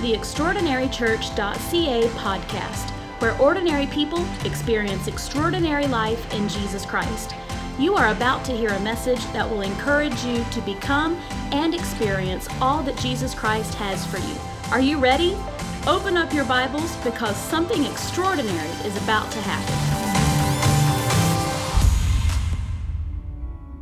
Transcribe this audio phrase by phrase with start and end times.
[0.00, 2.90] the extraordinarychurch.ca podcast,
[3.20, 7.34] where ordinary people experience extraordinary life in Jesus Christ.
[7.78, 11.16] You are about to hear a message that will encourage you to become
[11.52, 14.34] and experience all that Jesus Christ has for you.
[14.70, 15.36] Are you ready?
[15.86, 20.00] Open up your Bibles because something extraordinary is about to happen.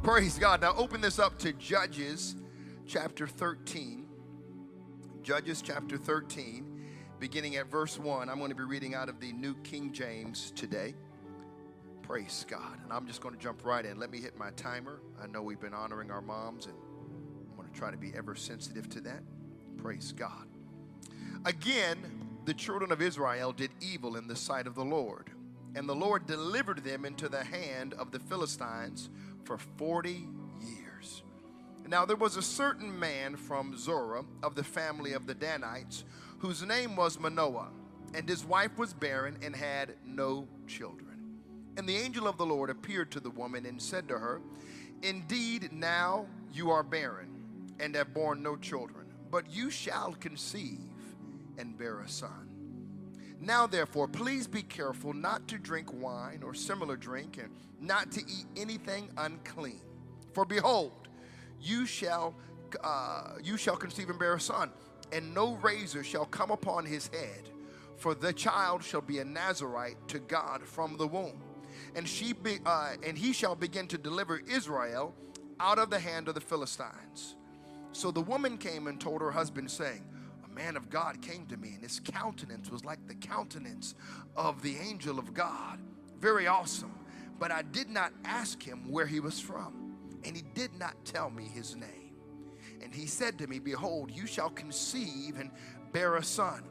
[0.02, 0.62] Praise God.
[0.62, 2.34] Now open this up to Judges
[2.86, 4.07] chapter 13.
[5.28, 6.64] Judges chapter 13,
[7.20, 8.30] beginning at verse 1.
[8.30, 10.94] I'm going to be reading out of the New King James today.
[12.00, 12.82] Praise God.
[12.82, 14.00] And I'm just going to jump right in.
[14.00, 15.02] Let me hit my timer.
[15.22, 16.74] I know we've been honoring our moms, and
[17.50, 19.22] I'm going to try to be ever sensitive to that.
[19.76, 20.46] Praise God.
[21.44, 21.98] Again,
[22.46, 25.28] the children of Israel did evil in the sight of the Lord,
[25.74, 29.10] and the Lord delivered them into the hand of the Philistines
[29.44, 30.37] for 40 years.
[31.88, 36.04] Now there was a certain man from Zorah of the family of the Danites,
[36.38, 37.70] whose name was Manoah,
[38.12, 41.38] and his wife was barren and had no children.
[41.78, 44.42] And the angel of the Lord appeared to the woman and said to her,
[45.02, 47.30] Indeed, now you are barren
[47.80, 50.92] and have borne no children, but you shall conceive
[51.56, 52.50] and bear a son.
[53.40, 58.20] Now, therefore, please be careful not to drink wine or similar drink, and not to
[58.20, 59.80] eat anything unclean.
[60.34, 61.07] For behold,
[61.60, 62.34] you shall
[62.84, 64.70] uh, you shall conceive and bear a son,
[65.12, 67.48] and no razor shall come upon his head,
[67.96, 71.42] for the child shall be a Nazarite to God from the womb
[71.94, 75.14] and she be, uh, and he shall begin to deliver Israel
[75.60, 77.36] out of the hand of the Philistines.
[77.92, 80.04] So the woman came and told her husband, saying,
[80.44, 83.94] A man of God came to me, and his countenance was like the countenance
[84.36, 85.80] of the angel of God.
[86.20, 86.94] Very awesome.
[87.38, 89.87] But I did not ask him where he was from,
[90.24, 92.08] and he did not tell me his name.
[92.82, 95.50] And he said to me, Behold, you shall conceive and
[95.92, 96.64] bear a son.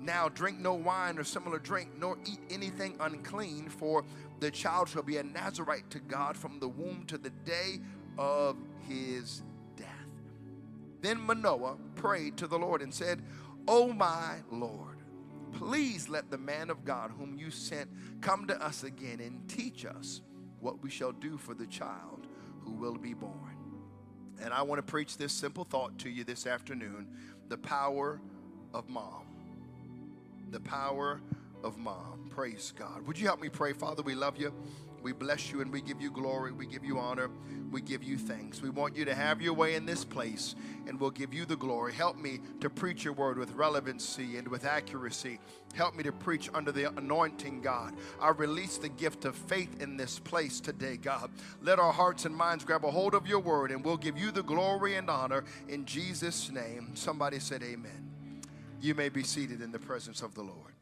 [0.00, 4.04] Now drink no wine or similar drink, nor eat anything unclean, for
[4.40, 7.80] the child shall be a Nazarite to God from the womb to the day
[8.16, 8.56] of
[8.88, 9.42] his
[9.76, 9.86] death.
[11.02, 13.22] Then Manoah prayed to the Lord and said,
[13.68, 15.02] O my Lord,
[15.52, 17.90] please let the man of God whom you sent
[18.22, 20.22] come to us again and teach us
[20.60, 22.19] what we shall do for the child
[22.64, 23.56] who will be born.
[24.42, 27.08] And I want to preach this simple thought to you this afternoon
[27.48, 28.20] the power
[28.72, 29.26] of mom.
[30.50, 31.20] The power
[31.62, 32.30] of mom.
[32.30, 33.06] Praise God.
[33.06, 33.72] Would you help me pray?
[33.72, 34.52] Father, we love you.
[35.02, 36.52] We bless you and we give you glory.
[36.52, 37.30] We give you honor.
[37.70, 38.60] We give you thanks.
[38.60, 40.54] We want you to have your way in this place
[40.86, 41.92] and we'll give you the glory.
[41.92, 45.38] Help me to preach your word with relevancy and with accuracy.
[45.74, 47.94] Help me to preach under the anointing, God.
[48.20, 51.30] I release the gift of faith in this place today, God.
[51.62, 54.30] Let our hearts and minds grab a hold of your word and we'll give you
[54.30, 56.90] the glory and honor in Jesus' name.
[56.94, 58.10] Somebody said, Amen.
[58.80, 60.74] You may be seated in the presence of the Lord.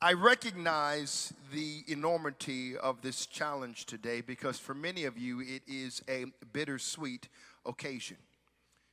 [0.00, 6.02] I recognize the enormity of this challenge today because for many of you it is
[6.06, 7.30] a bittersweet
[7.64, 8.18] occasion.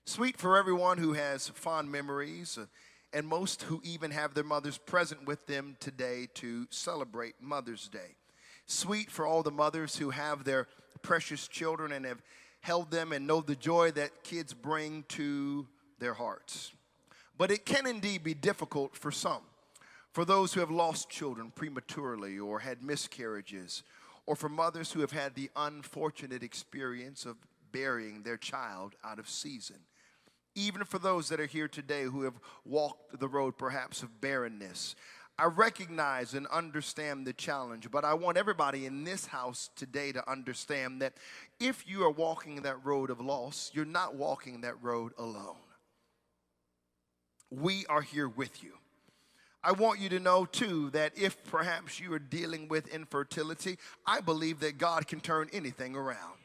[0.05, 2.67] Sweet for everyone who has fond memories uh,
[3.11, 8.15] and most who even have their mothers present with them today to celebrate Mother's Day.
[8.65, 10.69] Sweet for all the mothers who have their
[11.01, 12.21] precious children and have
[12.61, 15.67] held them and know the joy that kids bring to
[15.99, 16.71] their hearts.
[17.37, 19.41] But it can indeed be difficult for some
[20.13, 23.83] for those who have lost children prematurely or had miscarriages,
[24.25, 27.35] or for mothers who have had the unfortunate experience of
[27.71, 29.79] burying their child out of season.
[30.55, 34.95] Even for those that are here today who have walked the road perhaps of barrenness.
[35.39, 40.29] I recognize and understand the challenge, but I want everybody in this house today to
[40.29, 41.13] understand that
[41.59, 45.55] if you are walking that road of loss, you're not walking that road alone.
[47.49, 48.73] We are here with you.
[49.63, 54.19] I want you to know too that if perhaps you are dealing with infertility, I
[54.19, 56.39] believe that God can turn anything around.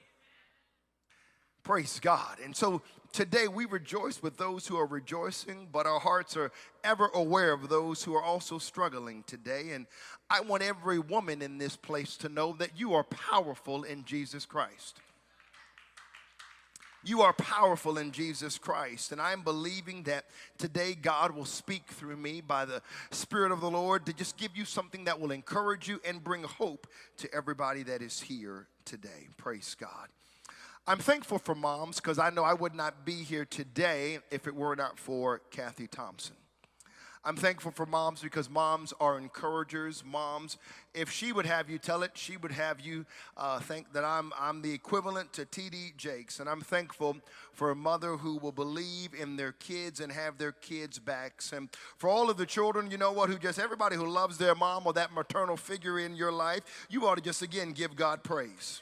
[1.65, 2.39] Praise God.
[2.43, 2.81] And so
[3.13, 6.53] today we rejoice with those who are rejoicing, but our hearts are
[6.85, 9.73] ever aware of those who are also struggling today.
[9.73, 9.87] And
[10.31, 14.47] I want every woman in this place to know that you are powerful in Jesus
[14.47, 14.99] Christ.
[17.05, 19.13] You are powerful in Jesus Christ.
[19.13, 20.27] And I'm believing that
[20.59, 24.57] today God will speak through me by the Spirit of the Lord to just give
[24.57, 26.87] you something that will encourage you and bring hope
[27.19, 29.29] to everybody that is here today.
[29.37, 30.09] Praise God.
[30.87, 34.55] I'm thankful for moms because I know I would not be here today if it
[34.55, 36.37] were not for Kathy Thompson.
[37.25, 40.03] I'm thankful for moms because moms are encouragers.
[40.05, 40.57] Moms,
[40.95, 43.05] if she would have you tell it, she would have you
[43.37, 45.95] uh, think that I'm, I'm the equivalent to T.D.
[45.97, 46.41] Jakes.
[46.41, 47.17] And I'm thankful
[47.53, 51.53] for a mother who will believe in their kids and have their kids' backs.
[51.53, 54.55] And for all of the children, you know what, who just everybody who loves their
[54.55, 58.23] mom or that maternal figure in your life, you ought to just again give God
[58.23, 58.81] praise.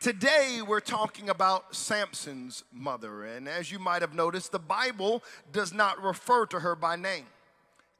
[0.00, 3.26] Today, we're talking about Samson's mother.
[3.26, 7.26] And as you might have noticed, the Bible does not refer to her by name.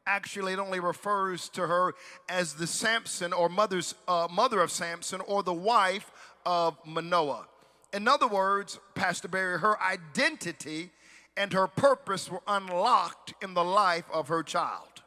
[0.07, 1.93] Actually, it only refers to her
[2.27, 6.11] as the Samson or mother's, uh, mother of Samson or the wife
[6.47, 7.47] of Manoah.
[7.93, 10.89] In other words, Pastor Barry, her identity
[11.37, 15.03] and her purpose were unlocked in the life of her child.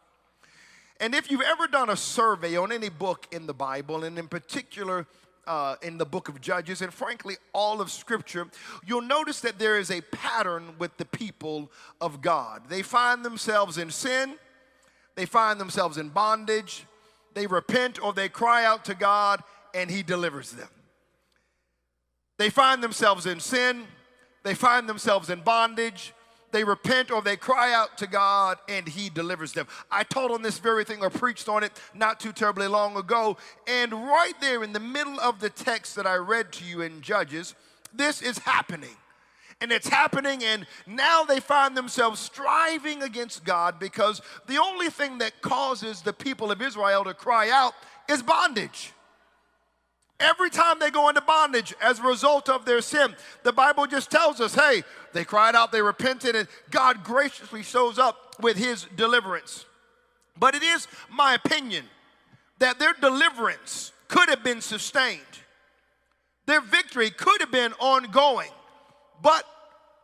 [1.00, 4.28] And if you've ever done a survey on any book in the Bible, and in
[4.28, 5.08] particular,
[5.48, 8.48] uh, in the book of Judges, and frankly, all of Scripture,
[8.86, 12.64] you'll notice that there is a pattern with the people of God.
[12.70, 14.36] They find themselves in sin,
[15.16, 16.86] they find themselves in bondage,
[17.34, 19.44] they repent or they cry out to God,
[19.74, 20.70] and He delivers them.
[22.38, 23.86] They find themselves in sin,
[24.44, 26.14] they find themselves in bondage,
[26.54, 29.68] they repent or they cry out to God and He delivers them.
[29.92, 33.36] I taught on this very thing or preached on it not too terribly long ago.
[33.68, 37.02] And right there in the middle of the text that I read to you in
[37.02, 37.56] Judges,
[37.94, 38.96] this is happening.
[39.62, 45.20] And it's happening, and now they find themselves striving against God because the only thing
[45.20, 47.74] that causes the people of Israel to cry out
[48.10, 48.92] is bondage.
[50.24, 54.10] Every time they go into bondage as a result of their sin, the Bible just
[54.10, 58.88] tells us, hey, they cried out, they repented, and God graciously shows up with his
[58.96, 59.66] deliverance.
[60.40, 61.84] But it is my opinion
[62.60, 65.20] that their deliverance could have been sustained.
[66.46, 68.52] Their victory could have been ongoing,
[69.22, 69.44] but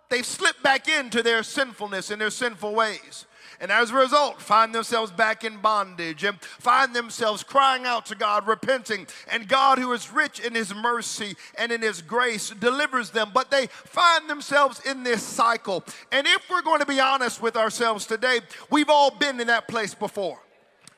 [0.10, 3.26] they slipped back into their sinfulness and their sinful ways
[3.60, 8.16] and as a result find themselves back in bondage and find themselves crying out to
[8.16, 9.08] God, repenting.
[9.32, 13.32] And God, who is rich in His mercy and in His grace, delivers them.
[13.34, 15.84] But they find themselves in this cycle.
[16.12, 18.40] And if we're going to be honest with ourselves today,
[18.70, 20.40] we've all been in that place before.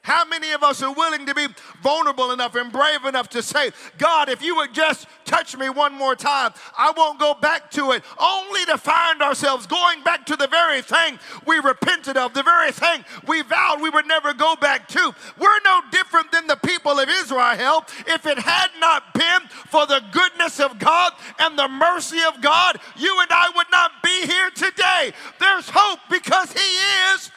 [0.03, 1.45] How many of us are willing to be
[1.83, 3.69] vulnerable enough and brave enough to say,
[3.99, 7.91] God, if you would just touch me one more time, I won't go back to
[7.91, 12.41] it, only to find ourselves going back to the very thing we repented of, the
[12.41, 15.13] very thing we vowed we would never go back to.
[15.37, 17.85] We're no different than the people of Israel.
[18.07, 22.79] If it had not been for the goodness of God and the mercy of God,
[22.97, 25.13] you and I would not be here today.
[25.39, 27.29] There's hope because He is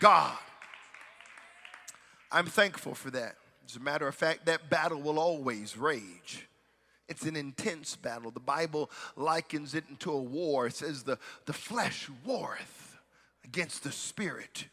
[0.00, 0.38] God.
[2.30, 3.36] I'm thankful for that.
[3.68, 6.46] As a matter of fact, that battle will always rage.
[7.08, 8.30] It's an intense battle.
[8.30, 10.66] The Bible likens it into a war.
[10.66, 12.96] It says, the, the flesh warreth
[13.44, 14.66] against the spirit.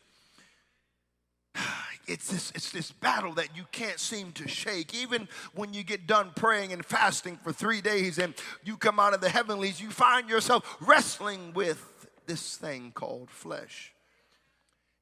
[2.05, 4.93] It's this, it's this battle that you can't seem to shake.
[4.93, 8.33] Even when you get done praying and fasting for three days and
[8.65, 13.92] you come out of the heavenlies, you find yourself wrestling with this thing called flesh.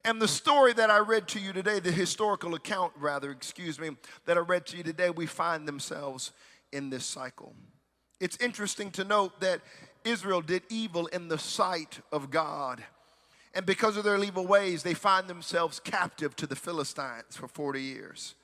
[0.04, 3.90] And the story that I read to you today, the historical account, rather, excuse me,
[4.26, 6.32] that I read to you today, we find themselves
[6.72, 7.54] in this cycle.
[8.18, 9.60] It's interesting to note that
[10.04, 12.82] Israel did evil in the sight of God.
[13.54, 17.80] And because of their evil ways, they find themselves captive to the Philistines for 40
[17.80, 18.34] years.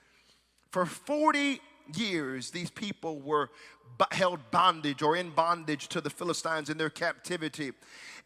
[0.70, 1.60] For 40
[1.94, 3.50] years, these people were
[4.12, 7.72] held bondage or in bondage to the Philistines in their captivity.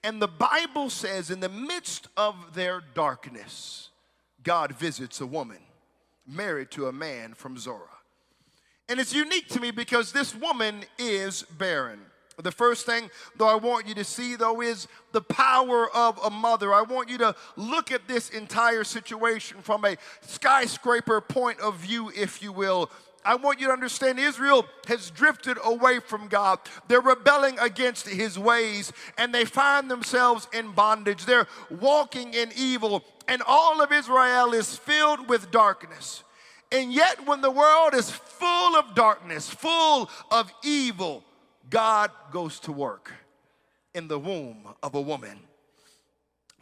[0.04, 3.90] And the Bible says, in the midst of their darkness,
[4.42, 5.58] God visits a woman
[6.26, 7.88] married to a man from Zorah.
[8.88, 12.00] And it's unique to me because this woman is barren.
[12.42, 16.30] The first thing, though, I want you to see, though, is the power of a
[16.30, 16.72] mother.
[16.72, 22.10] I want you to look at this entire situation from a skyscraper point of view,
[22.16, 22.90] if you will.
[23.24, 26.58] I want you to understand Israel has drifted away from God.
[26.88, 31.24] They're rebelling against his ways and they find themselves in bondage.
[31.24, 36.24] They're walking in evil, and all of Israel is filled with darkness.
[36.72, 41.22] And yet, when the world is full of darkness, full of evil,
[41.68, 43.12] God goes to work
[43.94, 45.38] in the womb of a woman.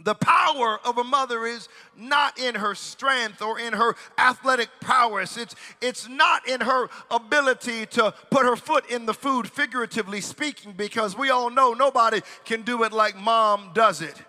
[0.02, 5.36] The power of a mother is not in her strength or in her athletic prowess.
[5.36, 10.72] It's, it's not in her ability to put her foot in the food, figuratively speaking,
[10.72, 14.22] because we all know nobody can do it like mom does it.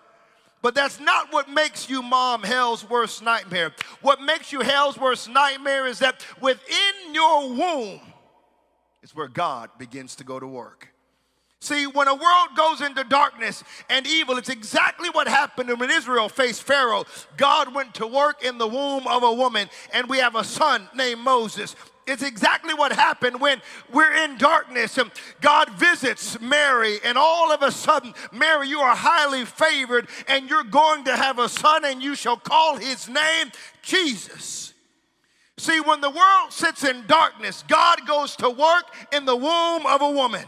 [0.62, 3.74] But that's not what makes you mom hell's worst nightmare.
[4.02, 8.02] What makes you hell's worst nightmare is that within your womb
[9.02, 10.91] is where God begins to go to work.
[11.64, 16.28] See, when a world goes into darkness and evil, it's exactly what happened when Israel
[16.28, 17.06] faced Pharaoh.
[17.38, 20.90] God went to work in the womb of a woman, and we have a son
[20.96, 21.76] named Moses.
[22.08, 23.62] It's exactly what happened when
[23.94, 28.96] we're in darkness and God visits Mary, and all of a sudden, Mary, you are
[28.96, 33.52] highly favored, and you're going to have a son, and you shall call his name
[33.84, 34.74] Jesus.
[35.60, 40.02] See, when the world sits in darkness, God goes to work in the womb of
[40.02, 40.46] a woman.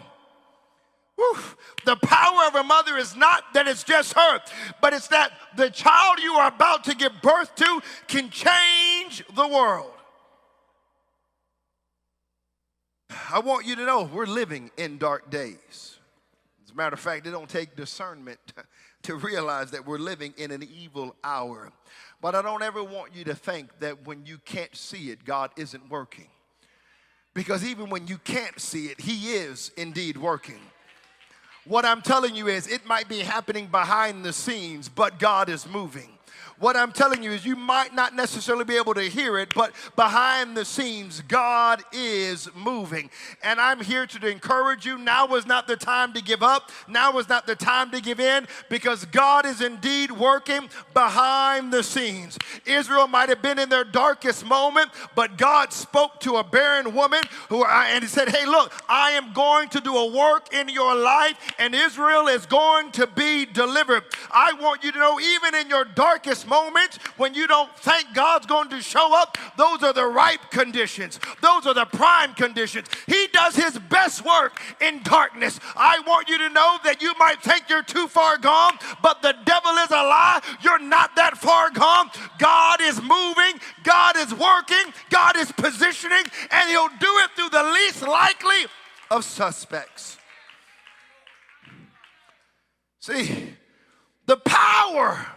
[1.15, 1.38] Whew.
[1.86, 4.39] The power of a mother is not that it's just her,
[4.82, 9.48] but it's that the child you are about to give birth to can change the
[9.48, 9.91] world.
[13.32, 15.98] I want you to know we're living in dark days.
[16.63, 18.39] As a matter of fact, it don't take discernment
[19.03, 21.72] to realize that we're living in an evil hour.
[22.22, 25.51] But I don't ever want you to think that when you can't see it, God
[25.58, 26.27] isn't working.
[27.34, 30.60] Because even when you can't see it, He is indeed working.
[31.65, 35.65] What I'm telling you is, it might be happening behind the scenes, but God is
[35.65, 36.10] moving.
[36.60, 39.74] What I'm telling you is, you might not necessarily be able to hear it, but
[39.96, 43.10] behind the scenes, God is moving.
[43.44, 44.98] And I'm here to encourage you.
[44.98, 46.72] Now was not the time to give up.
[46.88, 51.84] Now was not the time to give in because God is indeed working behind the
[51.84, 52.38] scenes.
[52.66, 57.24] Israel might have been in their darkest moment, but God spoke to a barren woman
[57.50, 60.96] who and he said, Hey, look, I am going to do a work in your
[60.96, 64.04] life, and Israel is going to be delivered.
[64.32, 68.46] I want you to know, even in your darkest moments when you don't think God's
[68.46, 71.20] going to show up, those are the ripe conditions.
[71.42, 72.88] Those are the prime conditions.
[73.08, 75.60] He does his best work in darkness.
[75.75, 79.36] I want you to know that you might think you're too far gone, but the
[79.46, 80.42] devil is a lie.
[80.62, 82.10] You're not that far gone.
[82.39, 87.63] God is moving, God is working, God is positioning, and he'll do it through the
[87.63, 88.65] least likely
[89.10, 90.18] of suspects.
[93.00, 93.56] See,
[94.25, 95.27] the power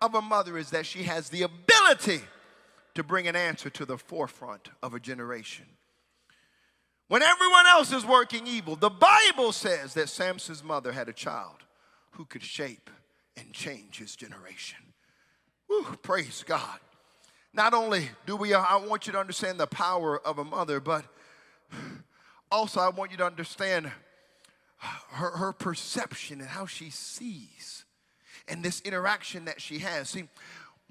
[0.00, 2.22] of a mother is that she has the ability
[2.94, 5.66] to bring an answer to the forefront of a generation.
[7.08, 11.64] When everyone else is working evil, the Bible says that Samson's mother had a child
[12.12, 12.88] who could shape
[13.36, 14.78] and change his generation.
[15.66, 16.78] Whew, praise God.
[17.52, 21.04] Not only do we, I want you to understand the power of a mother, but
[22.50, 23.90] also I want you to understand
[24.76, 27.84] her, her perception and how she sees
[28.50, 30.10] and this interaction that she has.
[30.10, 30.24] See,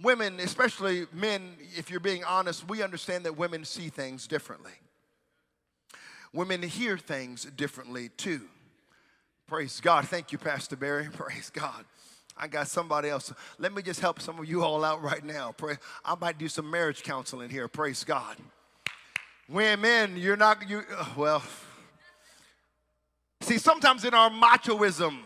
[0.01, 4.71] women, especially men, if you're being honest, we understand that women see things differently.
[6.33, 8.41] Women hear things differently too.
[9.47, 10.07] Praise God.
[10.07, 11.09] Thank you, Pastor Barry.
[11.13, 11.85] Praise God.
[12.37, 13.33] I got somebody else.
[13.57, 15.53] Let me just help some of you all out right now.
[15.57, 15.75] Pray.
[16.05, 17.67] I might do some marriage counseling here.
[17.67, 18.37] Praise God.
[19.49, 21.43] Women, you're not, you, uh, well,
[23.41, 25.17] see, sometimes in our machoism,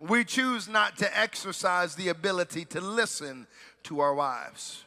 [0.00, 3.46] we choose not to exercise the ability to listen
[3.84, 4.84] to our wives,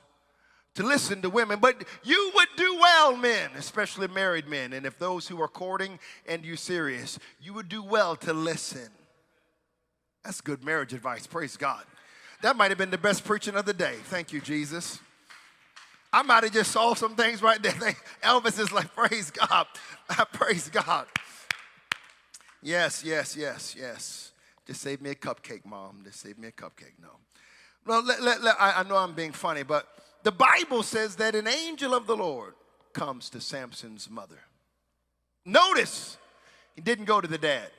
[0.76, 1.60] to listen to women.
[1.60, 4.74] But you would do well, men, especially married men.
[4.74, 8.90] And if those who are courting and you serious, you would do well to listen.
[10.24, 11.26] That's good marriage advice.
[11.26, 11.84] Praise God.
[12.42, 13.96] That might have been the best preaching of the day.
[14.06, 15.00] Thank you, Jesus.
[16.14, 17.72] I might have just saw some things right there.
[18.24, 19.68] Elvis is like, praise God.
[20.34, 21.06] praise God.
[22.62, 24.27] Yes, yes, yes, yes.
[24.68, 26.02] Just save me a cupcake, mom.
[26.04, 27.00] Just save me a cupcake.
[27.02, 27.10] No.
[27.86, 29.88] Well, let, let, let, I, I know I'm being funny, but
[30.24, 32.54] the Bible says that an angel of the Lord
[32.92, 34.40] comes to Samson's mother.
[35.46, 36.18] Notice,
[36.76, 37.70] he didn't go to the dad.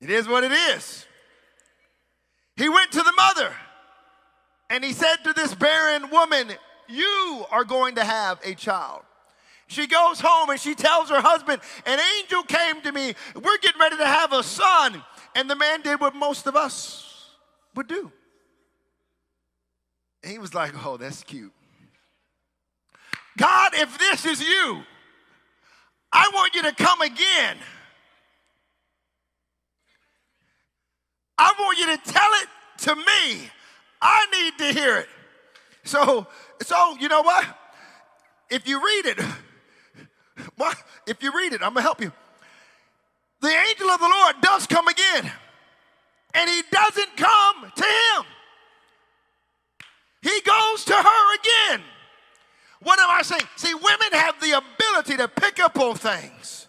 [0.00, 1.06] It is what it is.
[2.56, 3.54] He went to the mother
[4.68, 6.48] and he said to this barren woman,
[6.88, 9.02] You are going to have a child.
[9.66, 13.14] She goes home and she tells her husband, An angel came to me.
[13.34, 15.02] We're getting ready to have a son.
[15.34, 17.30] And the man did what most of us
[17.74, 18.12] would do.
[20.22, 21.52] And he was like, Oh, that's cute.
[23.38, 24.82] God, if this is you,
[26.12, 27.56] I want you to come again.
[31.38, 32.48] I want you to tell it
[32.82, 33.50] to me.
[34.00, 35.08] I need to hear it.
[35.84, 36.26] So,
[36.60, 37.46] so you know what?
[38.50, 39.20] If you read it,
[40.58, 40.72] well,
[41.06, 42.12] if you read it, I'm going to help you.
[43.40, 45.30] The angel of the Lord does come again,
[46.34, 48.24] and he doesn't come to him.
[50.22, 51.82] He goes to her again.
[52.82, 53.42] What am I saying?
[53.56, 56.68] See, women have the ability to pick up on things.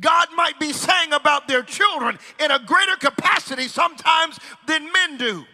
[0.00, 5.44] God might be saying about their children in a greater capacity sometimes than men do.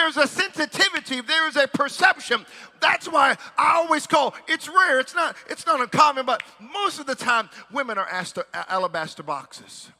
[0.00, 2.46] There there's a sensitivity, there is a perception.
[2.80, 4.98] That's why I always call it's rare.
[4.98, 9.22] It's not it's not uncommon, but most of the time women are asked to alabaster
[9.22, 9.90] boxes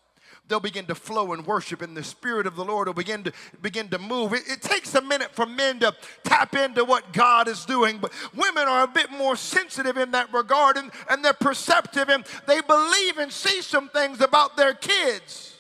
[0.49, 3.33] they'll begin to flow and worship and the spirit of the lord will begin to
[3.62, 7.47] begin to move it, it, takes a minute for men to tap into what god
[7.47, 11.33] is doing but women are a bit more sensitive in that regard and, and they're
[11.33, 15.57] perceptive and they believe and see some things about their kids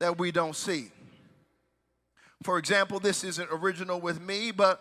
[0.00, 0.90] that we don't see
[2.46, 4.80] for example this isn't original with me but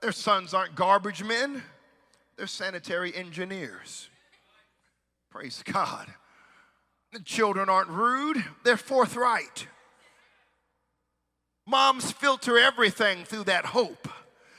[0.00, 1.62] their sons aren't garbage men
[2.36, 4.08] they're sanitary engineers
[5.30, 6.08] praise god
[7.12, 9.66] the children aren't rude, they're forthright.
[11.66, 14.08] Moms filter everything through that hope,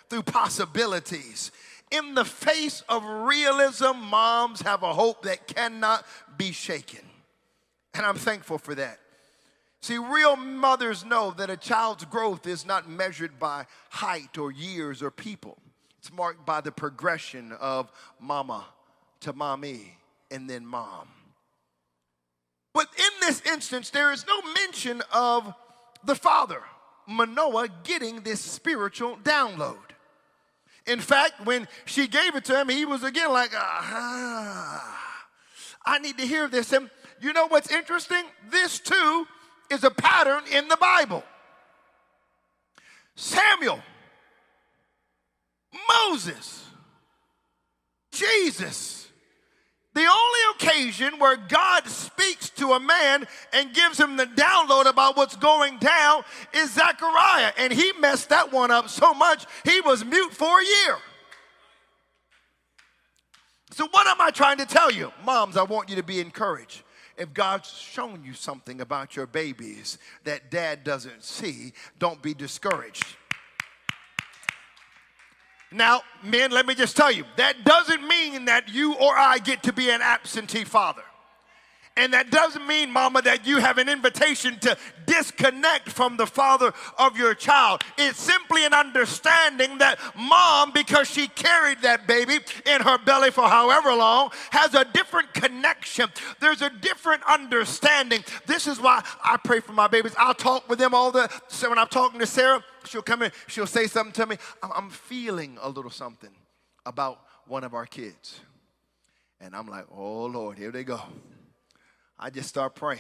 [0.10, 1.52] through possibilities.
[1.92, 6.06] In the face of realism, moms have a hope that cannot
[6.38, 7.02] be shaken.
[7.94, 9.00] And I'm thankful for that.
[9.82, 15.02] See, real mothers know that a child's growth is not measured by height or years
[15.02, 15.58] or people.
[16.00, 18.66] It's marked by the progression of mama
[19.22, 19.98] to mommy
[20.32, 21.08] and then mom.
[22.74, 25.54] But in this instance, there is no mention of
[26.04, 26.62] the father,
[27.08, 29.78] Manoah, getting this spiritual download.
[30.86, 35.26] In fact, when she gave it to him, he was again like, ah,
[35.86, 36.72] I need to hear this.
[36.74, 36.90] And
[37.22, 38.24] you know what's interesting?
[38.50, 39.26] This too
[39.70, 41.24] is a pattern in the Bible.
[43.16, 43.80] Samuel,
[45.88, 46.66] Moses,
[48.12, 49.08] Jesus,
[49.94, 55.18] the only occasion where God speaks to a man and gives him the download about
[55.18, 56.24] what's going down
[56.54, 57.52] is Zechariah.
[57.58, 60.98] And he messed that one up so much, he was mute for a year.
[63.72, 65.12] So, what am I trying to tell you?
[65.26, 66.84] Moms, I want you to be encouraged.
[67.20, 73.06] If God's shown you something about your babies that dad doesn't see, don't be discouraged.
[75.72, 79.62] Now, men, let me just tell you, that doesn't mean that you or I get
[79.64, 81.04] to be an absentee father.
[82.00, 86.72] And that doesn't mean, mama, that you have an invitation to disconnect from the father
[86.98, 87.84] of your child.
[87.98, 93.50] It's simply an understanding that mom, because she carried that baby in her belly for
[93.50, 96.08] however long, has a different connection.
[96.40, 98.24] There's a different understanding.
[98.46, 100.14] This is why I pray for my babies.
[100.18, 103.32] I'll talk with them all the so when I'm talking to Sarah, she'll come in,
[103.48, 104.38] she'll say something to me.
[104.64, 106.32] I'm feeling a little something
[106.86, 108.40] about one of our kids.
[109.42, 111.02] And I'm like, oh Lord, here they go.
[112.20, 113.00] I just start praying.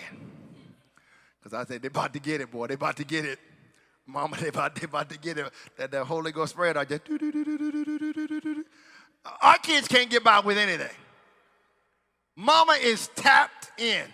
[1.40, 2.68] Because I said, they're about to get it, boy.
[2.68, 3.40] They're about to get it.
[4.06, 5.52] Mama, they about, they about to get it.
[5.78, 6.78] That, that Holy Ghost spread.
[6.78, 7.02] I just,
[9.42, 10.96] our kids can't get by with anything.
[12.36, 14.06] Mama is tapped in.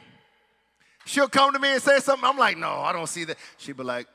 [1.05, 2.27] She'll come to me and say something.
[2.27, 3.37] I'm like, no, I don't see that.
[3.57, 4.07] She'll be like,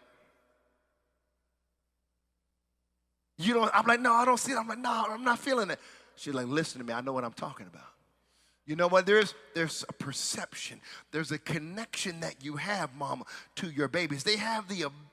[3.39, 4.59] you don't, I'm like, no, I don't see it.
[4.59, 5.79] I'm like, no, I'm not feeling it.
[6.17, 6.93] She's like, listen to me.
[6.93, 7.87] I know what I'm talking about.
[8.71, 9.05] You know what?
[9.05, 10.81] There's there's a perception.
[11.11, 13.25] There's a connection that you have, mama,
[13.57, 14.23] to your babies.
[14.23, 15.10] They have the ability.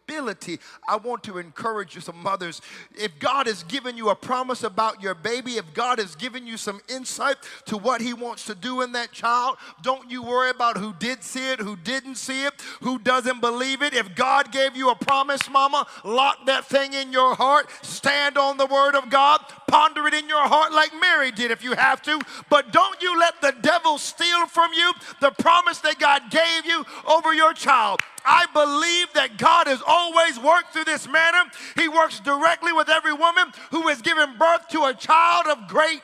[0.88, 2.62] I want to encourage you, some mothers.
[2.96, 6.58] If God has given you a promise about your baby, if God has given you
[6.58, 10.78] some insight to what He wants to do in that child, don't you worry about
[10.78, 13.94] who did see it, who didn't see it, who doesn't believe it.
[13.94, 17.70] If God gave you a promise, mama, lock that thing in your heart.
[17.82, 19.42] Stand on the word of God.
[19.68, 22.20] Ponder it in your heart like Mary did if you have to.
[22.50, 24.92] But don't you let the the devil steal from you
[25.22, 28.02] the promise that God gave you over your child.
[28.28, 31.50] I believe that God has always worked through this manner.
[31.76, 36.02] He works directly with every woman who has given birth to a child of great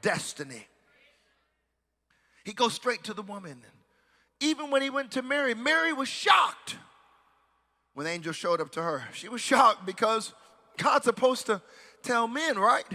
[0.00, 0.66] destiny.
[2.44, 3.62] He goes straight to the woman.
[4.40, 6.76] Even when he went to Mary, Mary was shocked
[7.94, 9.04] when the angel showed up to her.
[9.12, 10.32] She was shocked because
[10.76, 11.62] God's supposed to
[12.02, 12.86] tell men, right?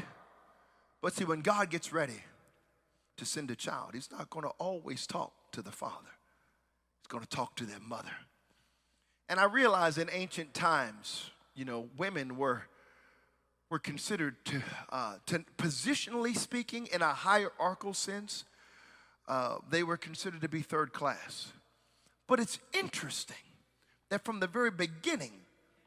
[1.01, 2.21] But see, when God gets ready,
[3.17, 6.11] to send a child, he's not going to always talk to the father.
[6.99, 8.11] He's going to talk to their mother.
[9.29, 12.63] And I realize in ancient times, you know, women were
[13.69, 14.61] were considered to,
[14.91, 18.45] uh, to positionally speaking, in a hierarchical sense,
[19.27, 21.51] uh, they were considered to be third class.
[22.27, 23.35] But it's interesting
[24.09, 25.33] that from the very beginning,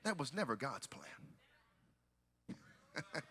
[0.04, 1.06] that was never God's plan.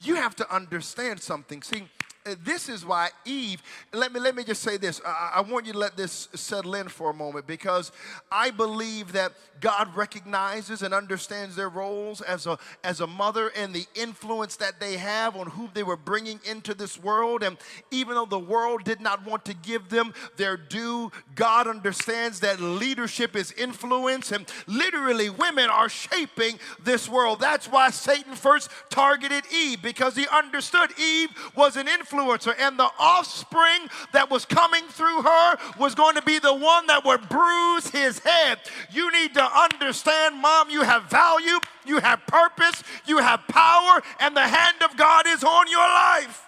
[0.00, 1.62] you have to understand something.
[1.62, 1.84] See,
[2.24, 3.60] Uh, this is why Eve,
[3.92, 5.00] let me, let me just say this.
[5.04, 7.90] I, I, want you to let this settle in for a moment because
[8.30, 13.74] I believe that God recognizes and understands their roles as a, as a mother and
[13.74, 17.42] the influence that they have on who they were bringing into this world.
[17.42, 17.56] And
[17.90, 22.60] even though the world did not want to give them their due, God understands that
[22.60, 27.40] leadership is influence and literally women are shaping this world.
[27.40, 32.78] That's why Satan first targeted Eve because he understood Eve was an influence influencer, and
[32.78, 37.28] the offspring that was coming through her was going to be the one that would
[37.28, 38.58] bruise his head.
[38.90, 44.36] You need to understand, mom, you have value, you have purpose, you have power, and
[44.36, 46.46] the hand of God is on your life.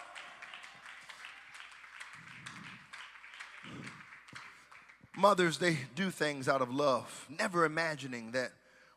[5.17, 8.51] Mothers, they do things out of love, never imagining that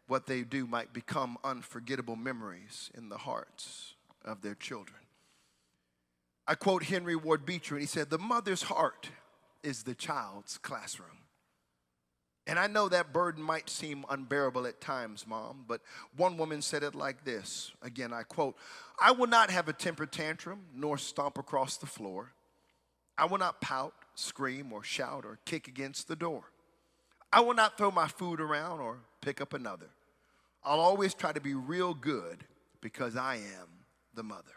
[0.07, 3.93] what they do might become unforgettable memories in the hearts
[4.25, 4.97] of their children.
[6.47, 9.09] I quote Henry Ward Beecher, and he said, The mother's heart
[9.63, 11.09] is the child's classroom.
[12.47, 15.81] And I know that burden might seem unbearable at times, Mom, but
[16.15, 17.73] one woman said it like this.
[17.81, 18.55] Again, I quote
[18.97, 22.31] I will not have a temper tantrum nor stomp across the floor.
[23.17, 26.43] I will not pout, scream, or shout or kick against the door.
[27.33, 29.89] I will not throw my food around or pick up another.
[30.63, 32.45] I'll always try to be real good
[32.79, 33.67] because I am
[34.13, 34.53] the mother.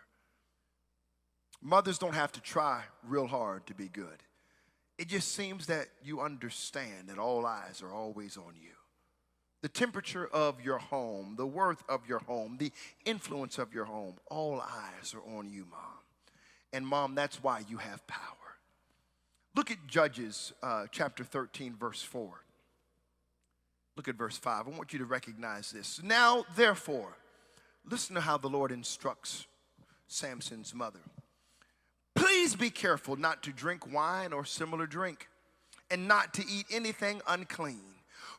[1.62, 4.23] Mothers don't have to try real hard to be good.
[4.99, 8.70] It just seems that you understand that all eyes are always on you.
[9.62, 12.73] The temperature of your home, the worth of your home, the
[13.05, 15.81] influence of your home, all eyes are on you, mom.
[16.73, 18.37] And mom, that's why you have power.
[19.55, 22.31] Look at Judges uh, chapter 13, verse 4.
[23.96, 24.66] Look at verse 5.
[24.66, 26.01] I want you to recognize this.
[26.03, 27.16] Now, therefore,
[27.85, 29.46] listen to how the Lord instructs
[30.07, 31.01] Samson's mother.
[32.40, 35.29] Please be careful not to drink wine or similar drink,
[35.90, 37.85] and not to eat anything unclean.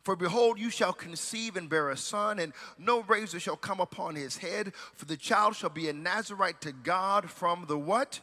[0.01, 4.15] For behold, you shall conceive and bear a son, and no razor shall come upon
[4.15, 8.21] his head, for the child shall be a Nazarite to God from the what?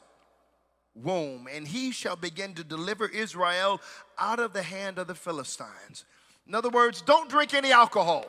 [0.97, 1.47] Womb.
[1.49, 3.81] And he shall begin to deliver Israel
[4.19, 6.05] out of the hand of the Philistines.
[6.49, 8.27] In other words, don't drink any alcohol.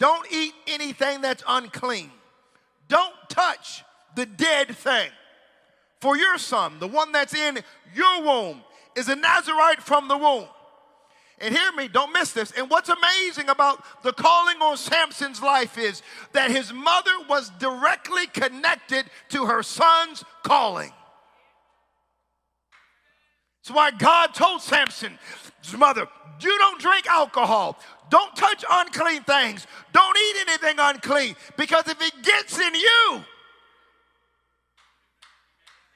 [0.00, 2.10] Don't eat anything that's unclean.
[2.88, 3.84] Don't touch
[4.16, 5.10] the dead thing.
[6.00, 7.58] For your son, the one that's in
[7.94, 8.62] your womb,
[8.94, 10.46] is a Nazarite from the womb.
[11.38, 12.50] And hear me, don't miss this.
[12.52, 18.26] And what's amazing about the calling on Samson's life is that his mother was directly
[18.28, 20.92] connected to her son's calling.
[23.62, 25.18] That's why God told Samson's
[25.76, 26.06] mother,
[26.40, 27.78] you don't drink alcohol.
[28.08, 29.66] Don't touch unclean things.
[29.92, 31.34] Don't eat anything unclean.
[31.56, 33.24] Because if it gets in you,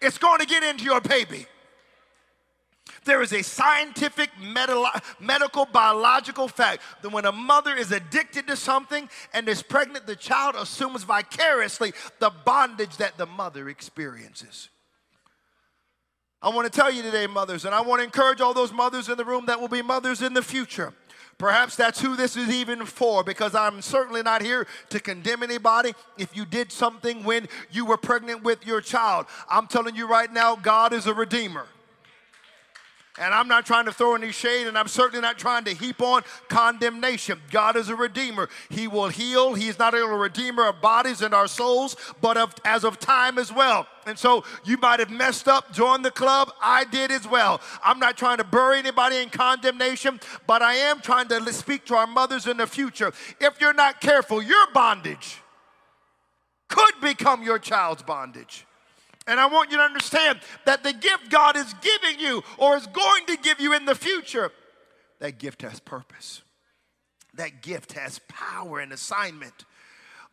[0.00, 1.46] it's going to get into your baby.
[3.04, 9.08] There is a scientific, medical, biological fact that when a mother is addicted to something
[9.32, 14.68] and is pregnant, the child assumes vicariously the bondage that the mother experiences.
[16.42, 19.08] I want to tell you today, mothers, and I want to encourage all those mothers
[19.08, 20.92] in the room that will be mothers in the future.
[21.40, 25.94] Perhaps that's who this is even for because I'm certainly not here to condemn anybody
[26.18, 29.24] if you did something when you were pregnant with your child.
[29.48, 31.64] I'm telling you right now, God is a redeemer.
[33.18, 36.00] And I'm not trying to throw any shade, and I'm certainly not trying to heap
[36.00, 37.40] on condemnation.
[37.50, 38.48] God is a redeemer.
[38.68, 39.54] He will heal.
[39.54, 43.36] He's not only a redeemer of bodies and our souls, but of, as of time
[43.36, 43.88] as well.
[44.06, 46.52] And so you might have messed up, joined the club.
[46.62, 47.60] I did as well.
[47.82, 51.96] I'm not trying to bury anybody in condemnation, but I am trying to speak to
[51.96, 53.12] our mothers in the future.
[53.40, 55.38] If you're not careful, your bondage
[56.68, 58.66] could become your child's bondage.
[59.30, 62.88] And I want you to understand that the gift God is giving you or is
[62.88, 64.50] going to give you in the future,
[65.20, 66.42] that gift has purpose.
[67.34, 69.64] That gift has power and assignment.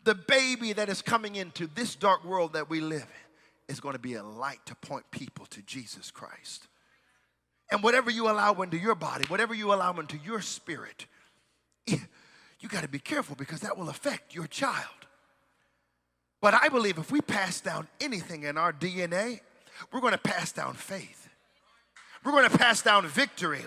[0.04, 3.94] The baby that is coming into this dark world that we live in is going
[3.94, 6.68] to be a light to point people to Jesus Christ.
[7.72, 11.06] And whatever you allow into your body, whatever you allow into your spirit,
[11.86, 14.97] you got to be careful because that will affect your child.
[16.48, 19.42] But I believe if we pass down anything in our DNA,
[19.92, 21.28] we're going to pass down faith.
[22.24, 23.66] We're going to pass down victory.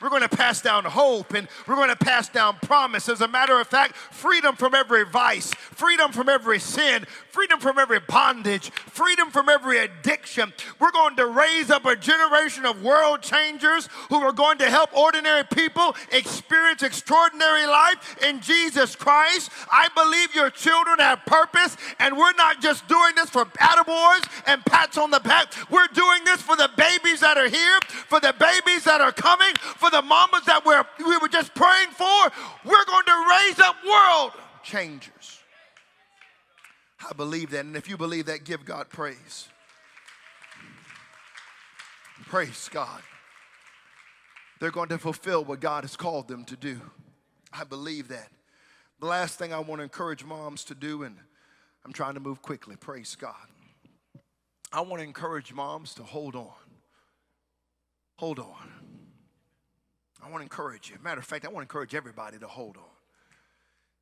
[0.00, 3.08] We're going to pass down hope and we're going to pass down promise.
[3.08, 7.78] As a matter of fact, freedom from every vice, freedom from every sin, freedom from
[7.78, 10.52] every bondage, freedom from every addiction.
[10.78, 14.96] We're going to raise up a generation of world changers who are going to help
[14.96, 19.50] ordinary people experience extraordinary life in Jesus Christ.
[19.72, 24.64] I believe your children have purpose, and we're not just doing this for attaboys and
[24.64, 25.52] pats on the back.
[25.70, 29.54] We're doing this for the babies that are here, for the babies that are coming,
[29.76, 32.32] for the mamas that we're, we were just praying for.
[32.64, 35.40] We're going to raise up world changers.
[37.08, 37.64] I believe that.
[37.64, 39.48] And if you believe that, give God praise.
[42.26, 43.00] Praise God.
[44.60, 46.80] They're going to fulfill what God has called them to do.
[47.52, 48.28] I believe that.
[49.00, 51.16] The last thing I want to encourage moms to do, and
[51.84, 53.34] I'm trying to move quickly, praise God.
[54.72, 56.52] I want to encourage moms to hold on.
[58.16, 58.77] Hold on.
[60.28, 60.96] I want to encourage you.
[61.02, 62.82] Matter of fact, I want to encourage everybody to hold on.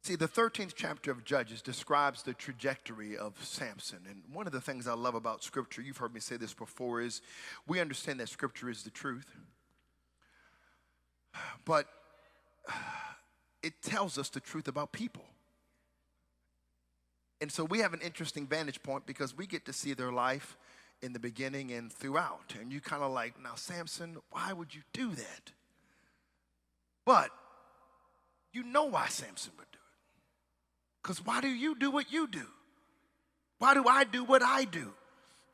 [0.03, 4.01] See, the 13th chapter of Judges describes the trajectory of Samson.
[4.09, 7.01] And one of the things I love about Scripture, you've heard me say this before,
[7.01, 7.23] is
[7.69, 9.37] we understand that Scripture is the truth.
[11.65, 11.87] But
[13.62, 15.25] it tells us the truth about people.
[17.41, 20.57] And so we have an interesting vantage point because we get to see their life
[21.03, 22.55] in the beginning and throughout.
[22.61, 25.53] And you kind of like, now, Samson, why would you do that?
[27.07, 27.31] But
[28.53, 31.03] you know why Samson would do it.
[31.03, 32.47] because why do you do what you do?
[33.59, 34.92] Why do I do what I do?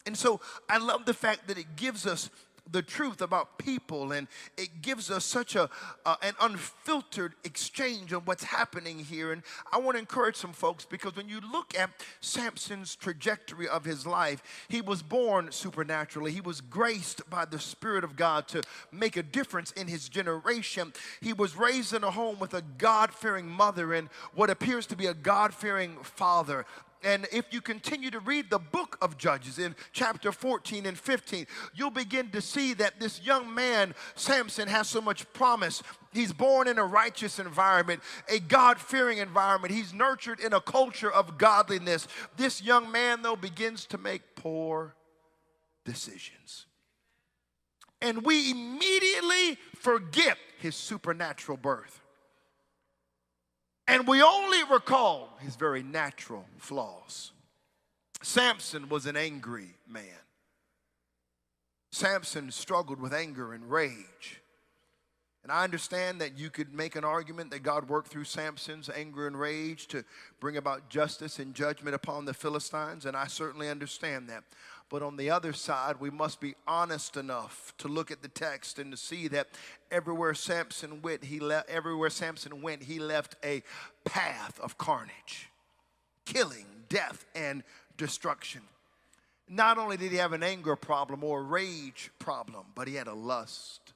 [0.07, 2.31] And so I love the fact that it gives us
[2.71, 5.69] the truth about people and it gives us such a
[6.07, 9.33] uh, an unfiltered exchange of what's happening here.
[9.33, 13.85] And i want to encourage some folks because when you look at samson's trajectory of
[13.85, 16.33] his life he was born supernaturally.
[16.33, 20.93] He was graced by the spirit of god to make a difference in his generation.
[21.21, 25.07] He was raised in a home with a god-fearing mother and what appears to be
[25.07, 26.65] a god-fearing father
[27.05, 31.47] and if you continue to read the book of Judges in chapter 14 and 15,
[31.75, 35.83] you'll begin to see that this young man, Samson, has so much promise.
[36.13, 39.73] He's born in a righteous environment, a God fearing environment.
[39.73, 42.07] He's nurtured in a culture of godliness.
[42.37, 44.95] This young man, though, begins to make poor
[45.85, 46.67] decisions.
[48.03, 52.02] And we immediately forget his supernatural birth.
[53.87, 57.33] And we only recall his very natural flaws.
[58.23, 60.05] Samson was an angry man.
[61.91, 64.41] Samson struggled with anger and rage.
[65.43, 69.27] And I understand that you could make an argument that God worked through Samson's anger
[69.27, 70.05] and rage to
[70.39, 74.45] bring about justice and judgment upon the Philistines, and I certainly understand that.
[74.93, 78.79] But on the other side, we must be honest enough to look at the text
[78.79, 79.49] and to see that
[79.91, 83.63] everywhere Samson went, he left everywhere Samson went, he left a
[84.05, 85.49] path of carnage,
[86.27, 87.63] killing, death, and
[87.97, 88.61] destruction.
[89.49, 93.07] Not only did he have an anger problem or a rage problem, but he had
[93.07, 93.95] a lust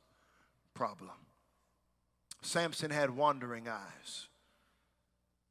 [0.73, 1.11] problem.
[2.41, 4.29] Samson had wandering eyes.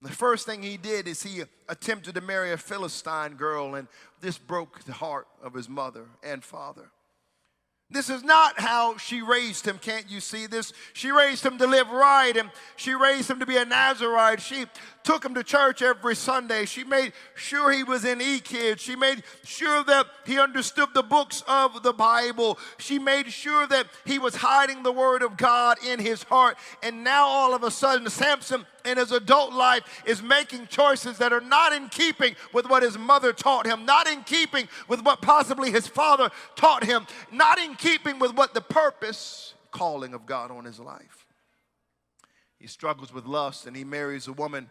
[0.05, 3.87] The first thing he did is he attempted to marry a Philistine girl, and
[4.21, 6.91] this broke the heart of his mother and father.
[7.89, 9.79] This is not how she raised him.
[9.79, 10.73] Can't you see this?
[10.93, 14.41] She raised him to live right and she raised him to be a Nazarite.
[14.41, 14.65] She
[15.03, 16.65] took him to church every Sunday.
[16.65, 18.81] She made sure he was in E-Kids.
[18.81, 22.57] She made sure that he understood the books of the Bible.
[22.79, 26.57] She made sure that he was hiding the word of God in his heart.
[26.81, 31.33] And now all of a sudden, Samson in his adult life is making choices that
[31.33, 35.21] are not in keeping with what his mother taught him, not in keeping with what
[35.21, 40.51] possibly his father taught him, not in keeping with what the purpose, calling of God
[40.51, 41.25] on his life.
[42.59, 44.69] He struggles with lust and he marries a woman,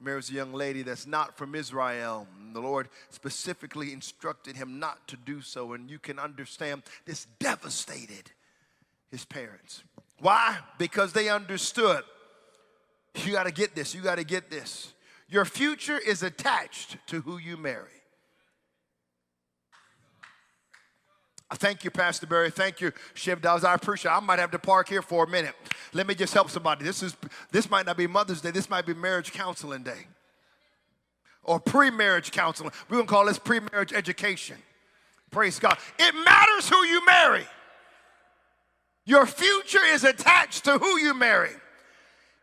[0.00, 2.26] marries a young lady that's not from Israel.
[2.52, 8.30] The Lord specifically instructed him not to do so, and you can understand this devastated
[9.10, 9.82] his parents.
[10.20, 10.58] Why?
[10.78, 12.04] Because they understood
[13.14, 13.94] you got to get this.
[13.94, 14.92] You got to get this.
[15.28, 17.88] Your future is attached to who you marry.
[21.54, 22.50] Thank you, Pastor Barry.
[22.50, 23.62] Thank you, Shiv Dawes.
[23.62, 24.14] I appreciate it.
[24.14, 25.54] I might have to park here for a minute.
[25.92, 26.84] Let me just help somebody.
[26.84, 27.14] This is
[27.50, 28.50] this might not be Mother's Day.
[28.50, 30.06] This might be marriage counseling day.
[31.42, 32.72] Or pre-marriage counseling.
[32.88, 34.56] We're gonna call this pre-marriage education.
[35.30, 35.76] Praise God.
[35.98, 37.44] It matters who you marry.
[39.04, 41.50] Your future is attached to who you marry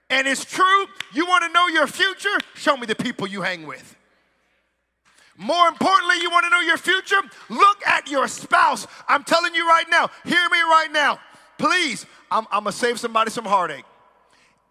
[0.09, 2.37] and it's true, you want to know your future?
[2.55, 3.95] Show me the people you hang with.
[5.37, 7.21] More importantly, you want to know your future?
[7.47, 8.85] Look at your spouse.
[9.07, 11.19] I'm telling you right now, hear me right now.
[11.57, 13.85] Please, I'm, I'm going to save somebody some heartache.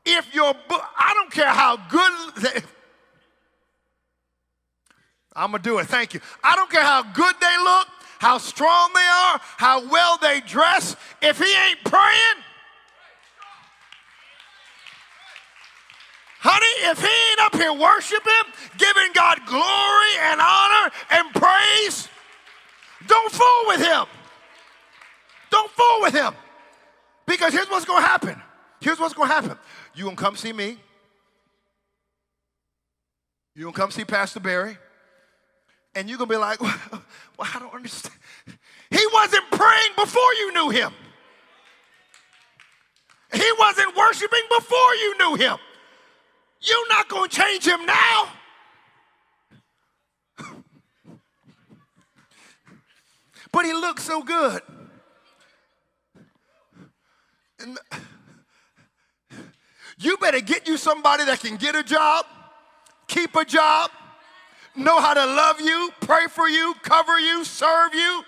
[0.05, 2.61] If your book, I don't care how good, they,
[5.35, 5.87] I'm going to do it.
[5.87, 6.21] Thank you.
[6.43, 7.87] I don't care how good they look,
[8.19, 10.97] how strong they are, how well they dress.
[11.23, 12.45] If he ain't praying,
[16.41, 18.33] honey, if he ain't up here worshiping,
[18.77, 22.09] giving God glory and honor and praise,
[23.07, 24.07] don't fool with him.
[25.51, 26.35] Don't fool with him.
[27.27, 28.41] Because here's what's going to happen.
[28.81, 29.59] Here's what's going to happen.
[29.95, 30.79] You're going to come see me.
[33.55, 34.79] You're going to come see Pastor Barry.
[35.95, 36.79] And you're going to be like, well,
[37.39, 38.15] well, I don't understand.
[38.91, 40.93] He wasn't praying before you knew him.
[43.33, 45.59] He wasn't worshiping before you knew him.
[46.61, 48.29] You're not going to change him now.
[53.53, 54.63] but he looks so good.
[57.61, 57.79] And
[59.99, 62.25] you better get you somebody that can get a job,
[63.09, 63.91] keep a job,
[64.77, 68.23] know how to love you, pray for you, cover you, serve you,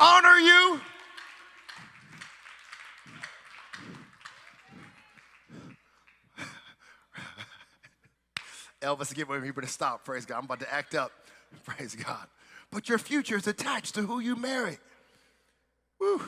[0.00, 0.80] honor you.
[8.82, 10.04] Elvis, give me to stop.
[10.04, 10.38] Praise God.
[10.38, 11.12] I'm about to act up.
[11.64, 12.26] Praise God.
[12.70, 14.78] But your future is attached to who you marry.
[16.00, 16.20] Woo.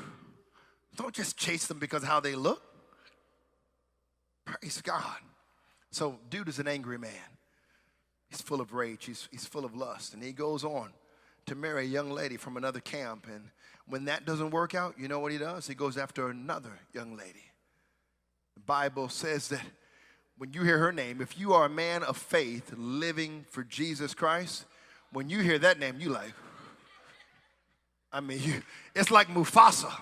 [0.96, 2.62] Don't just chase them because how they look.
[4.44, 5.18] Praise God.
[5.90, 7.10] So, dude is an angry man.
[8.28, 10.14] He's full of rage, he's, he's full of lust.
[10.14, 10.90] And he goes on
[11.46, 13.26] to marry a young lady from another camp.
[13.32, 13.50] And
[13.86, 15.66] when that doesn't work out, you know what he does?
[15.66, 17.44] He goes after another young lady.
[18.54, 19.62] The Bible says that
[20.38, 24.14] when you hear her name, if you are a man of faith living for Jesus
[24.14, 24.64] Christ,
[25.12, 26.32] when you hear that name, you like,
[28.12, 28.62] I mean, you,
[28.94, 29.92] it's like Mufasa.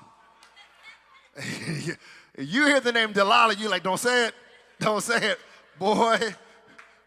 [2.39, 4.35] you hear the name Delilah, you like, don't say it,
[4.81, 5.39] don't say it.
[5.79, 6.19] Boy,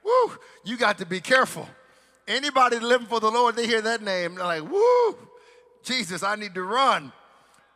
[0.04, 0.32] woo,
[0.64, 1.68] you got to be careful.
[2.28, 5.18] Anybody living for the Lord, they hear that name, they're like, woo,
[5.84, 7.12] Jesus, I need to run.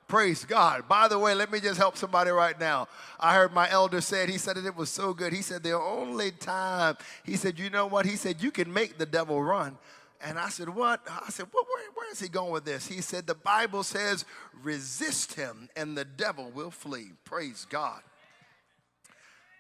[0.10, 0.88] Praise God.
[0.88, 2.88] By the way, let me just help somebody right now.
[3.20, 5.32] I heard my elder said, he said it was so good.
[5.32, 8.08] He said, the only time, he said, you know what?
[8.08, 9.78] He said, you can make the devil run.
[10.20, 11.02] And I said, what?
[11.08, 12.88] I said, where, where is he going with this?
[12.88, 14.26] He said, the Bible says,
[14.64, 17.12] resist him and the devil will flee.
[17.24, 18.02] Praise God.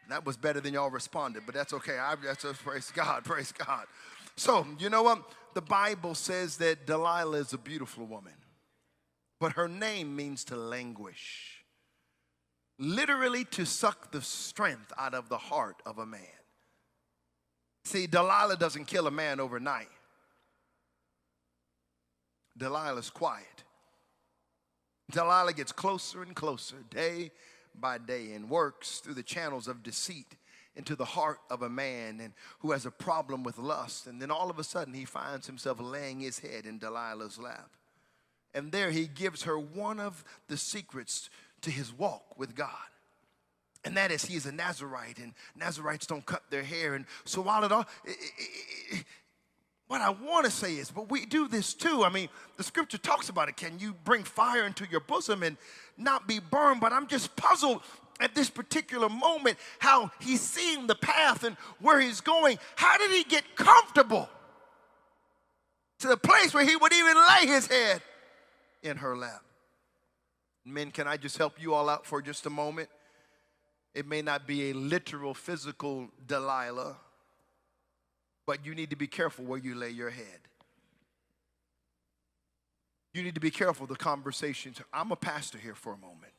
[0.09, 1.99] That was better than y'all responded, but that's okay.
[1.99, 3.85] I that's just praise God, praise God.
[4.35, 5.21] So, you know what?
[5.53, 8.33] The Bible says that Delilah is a beautiful woman
[9.39, 11.63] but her name means to languish,
[12.77, 16.21] literally to suck the strength out of the heart of a man.
[17.85, 19.87] See, Delilah doesn't kill a man overnight.
[22.57, 23.63] Delilah's quiet.
[25.11, 27.31] Delilah gets closer and closer day
[27.73, 30.35] by day and works through the channels of deceit
[30.75, 34.29] into the heart of a man and who has a problem with lust and then
[34.29, 37.71] all of a sudden he finds himself laying his head in Delilah's lap.
[38.53, 41.29] And there he gives her one of the secrets
[41.61, 42.69] to his walk with God.
[43.85, 46.95] And that is he is a Nazarite, and Nazarites don't cut their hair.
[46.95, 47.85] And so while it all,
[49.87, 52.03] what I want to say is, but we do this too.
[52.03, 53.55] I mean, the scripture talks about it.
[53.55, 55.57] Can you bring fire into your bosom and
[55.97, 56.81] not be burned?
[56.81, 57.81] But I'm just puzzled
[58.19, 62.59] at this particular moment how he's seeing the path and where he's going.
[62.75, 64.29] How did he get comfortable
[65.99, 68.01] to the place where he would even lay his head
[68.83, 69.43] in her lap.
[70.65, 72.89] Men, can I just help you all out for just a moment?
[73.93, 76.97] It may not be a literal physical Delilah,
[78.45, 80.25] but you need to be careful where you lay your head.
[83.13, 84.79] You need to be careful the conversations.
[84.93, 86.33] I'm a pastor here for a moment.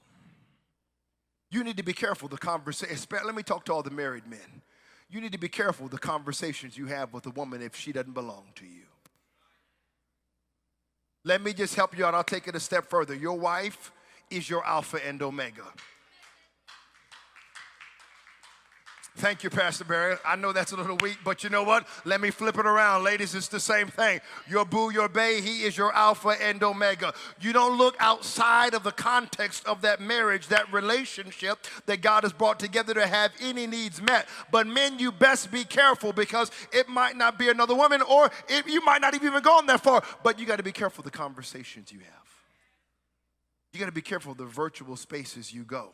[1.50, 2.96] You need to be careful the conversation.
[3.10, 4.62] Let me talk to all the married men.
[5.08, 8.12] You need to be careful the conversations you have with a woman if she doesn't
[8.12, 8.89] belong to you.
[11.24, 12.14] Let me just help you out.
[12.14, 13.14] I'll take it a step further.
[13.14, 13.92] Your wife
[14.30, 15.64] is your Alpha and Omega.
[19.16, 20.16] Thank you, Pastor Barry.
[20.24, 21.86] I know that's a little weak, but you know what?
[22.04, 23.04] Let me flip it around.
[23.04, 24.20] Ladies, it's the same thing.
[24.48, 27.12] Your boo, your bay, he is your alpha and omega.
[27.40, 32.32] You don't look outside of the context of that marriage, that relationship that God has
[32.32, 34.26] brought together to have any needs met.
[34.50, 38.66] But men, you best be careful because it might not be another woman or it,
[38.66, 40.02] you might not even gone that far.
[40.22, 42.20] But you got to be careful the conversations you have.
[43.72, 45.90] You got to be careful the virtual spaces you go.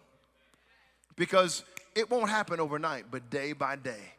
[1.16, 1.64] Because
[1.96, 4.12] it won't happen overnight, but day by day,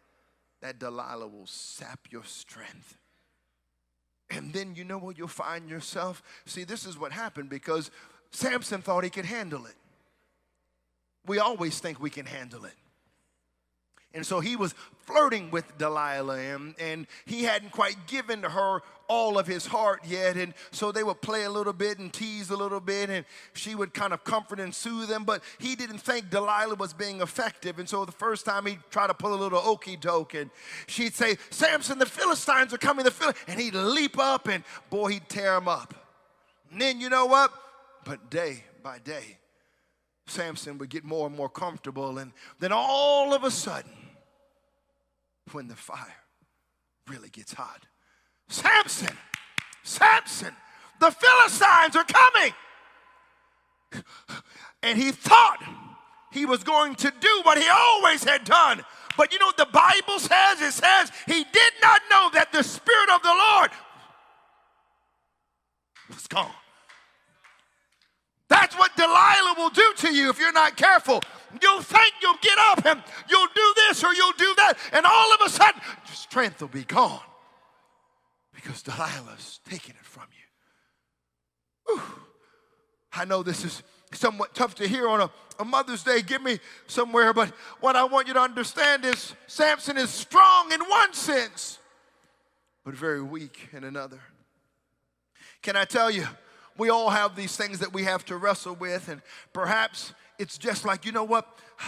[0.61, 2.97] that Delilah will sap your strength.
[4.29, 6.23] And then you know what you'll find yourself?
[6.45, 7.91] See, this is what happened because
[8.31, 9.75] Samson thought he could handle it.
[11.25, 12.73] we always think we can handle it.
[14.17, 14.73] And so he was
[15.05, 20.35] flirting with Delilah, and, and he hadn't quite given her all of his heart yet.
[20.37, 23.75] And so they would play a little bit and tease a little bit, and she
[23.75, 25.23] would kind of comfort and soothe him.
[25.23, 27.77] But he didn't think Delilah was being effective.
[27.77, 30.49] And so the first time he'd try to pull a little okey doke, and
[30.87, 35.09] she'd say, Samson, the Philistines are coming, the Phil-, and he'd leap up, and boy,
[35.09, 35.93] he'd tear him up.
[36.71, 37.53] And then you know what?
[38.03, 39.37] But day by day,
[40.25, 43.91] Samson would get more and more comfortable, and then all of a sudden,
[45.53, 46.15] when the fire
[47.07, 47.85] really gets hot,
[48.49, 49.15] Samson,
[49.83, 50.53] Samson,
[50.99, 52.53] the Philistines are coming.
[54.83, 55.59] And he thought
[56.31, 58.83] he was going to do what he always had done.
[59.17, 60.61] But you know what the Bible says?
[60.61, 63.71] It says he did not know that the Spirit of the Lord
[66.09, 66.51] was gone.
[68.49, 71.21] That's what Delilah will do to you if you're not careful.
[71.61, 75.33] You'll think you'll get up and you'll do this or you'll do that, and all
[75.33, 77.21] of a sudden, your strength will be gone
[78.53, 81.95] because Delilah's taking it from you.
[81.95, 82.01] Whew.
[83.13, 83.81] I know this is
[84.11, 86.21] somewhat tough to hear on a, a, Mother's Day.
[86.21, 90.81] Give me somewhere, but what I want you to understand is Samson is strong in
[90.81, 91.79] one sense,
[92.83, 94.19] but very weak in another.
[95.61, 96.27] Can I tell you?
[96.77, 99.21] We all have these things that we have to wrestle with, and
[99.51, 101.47] perhaps it's just like, you know what?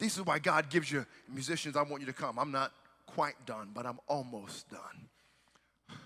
[0.00, 1.76] This is why God gives you musicians.
[1.76, 2.38] I want you to come.
[2.38, 2.70] I'm not
[3.04, 5.08] quite done, but I'm almost done.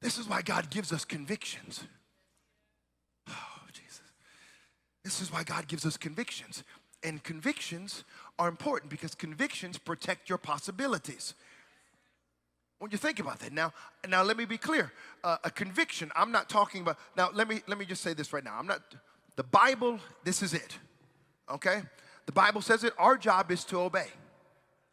[0.00, 1.84] This is why God gives us convictions.
[3.28, 4.02] Oh, Jesus.
[5.02, 6.62] This is why God gives us convictions.
[7.02, 8.04] And convictions
[8.38, 11.34] are important because convictions protect your possibilities.
[12.78, 13.72] When you think about that, now,
[14.08, 14.92] now let me be clear.
[15.22, 16.98] Uh, a conviction, I'm not talking about.
[17.16, 18.56] Now, let me let me just say this right now.
[18.58, 18.82] I'm not.
[19.36, 20.78] The Bible, this is it.
[21.50, 21.82] Okay,
[22.26, 22.92] the Bible says it.
[22.98, 24.08] Our job is to obey.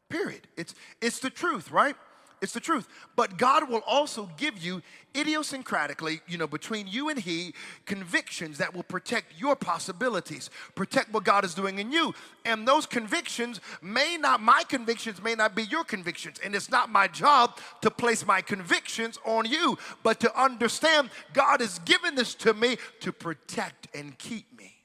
[0.09, 0.47] Period.
[0.57, 1.95] It's it's the truth, right?
[2.41, 2.87] It's the truth.
[3.15, 4.81] But God will also give you
[5.13, 7.53] idiosyncratically, you know, between you and He,
[7.85, 12.15] convictions that will protect your possibilities, protect what God is doing in you.
[12.43, 16.39] And those convictions may not, my convictions may not be your convictions.
[16.43, 21.61] And it's not my job to place my convictions on you, but to understand God
[21.61, 24.80] has given this to me to protect and keep me.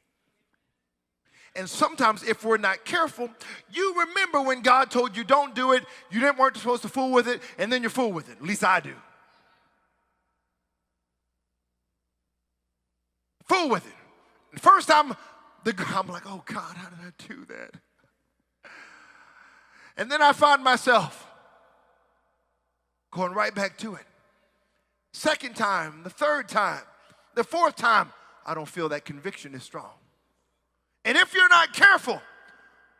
[1.56, 3.30] And sometimes, if we're not careful,
[3.72, 7.12] you remember when God told you don't do it, you didn't weren't supposed to fool
[7.12, 8.36] with it, and then you're fool with it.
[8.36, 8.92] At least I do.
[13.44, 14.60] Fool with it.
[14.60, 15.16] First time,
[15.64, 18.70] the, I'm like, oh God, how did I do that?
[19.96, 21.26] And then I find myself
[23.10, 24.04] going right back to it.
[25.12, 26.82] Second time, the third time,
[27.34, 28.12] the fourth time,
[28.44, 29.92] I don't feel that conviction is strong.
[31.06, 32.20] And if you're not careful,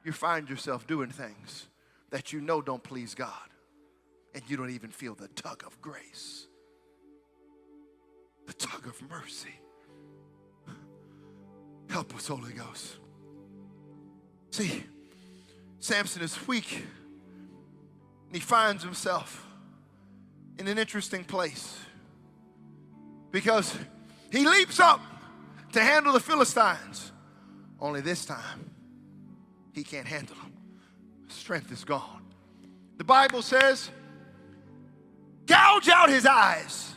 [0.04, 1.66] you find yourself doing things
[2.10, 3.32] that you know don't please God.
[4.32, 6.46] And you don't even feel the tug of grace,
[8.46, 9.58] the tug of mercy.
[11.90, 12.96] Help us, Holy Ghost.
[14.50, 14.84] See,
[15.80, 16.84] Samson is weak.
[18.26, 19.46] And he finds himself
[20.58, 21.78] in an interesting place
[23.30, 23.76] because
[24.30, 25.00] he leaps up
[25.72, 27.12] to handle the Philistines.
[27.80, 28.70] Only this time,
[29.72, 30.52] he can't handle them.
[31.28, 32.22] Strength is gone.
[32.96, 33.90] The Bible says,
[35.44, 36.94] gouge out his eyes.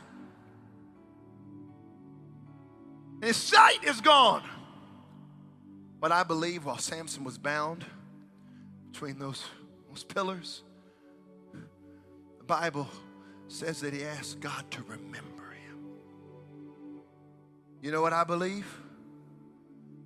[3.22, 4.44] His sight is gone.
[6.00, 7.84] But I believe while Samson was bound
[8.92, 9.44] between those,
[9.90, 10.64] those pillars,
[12.38, 12.88] the Bible
[13.50, 15.90] says that he asked God to remember him.
[17.82, 18.66] You know what I believe?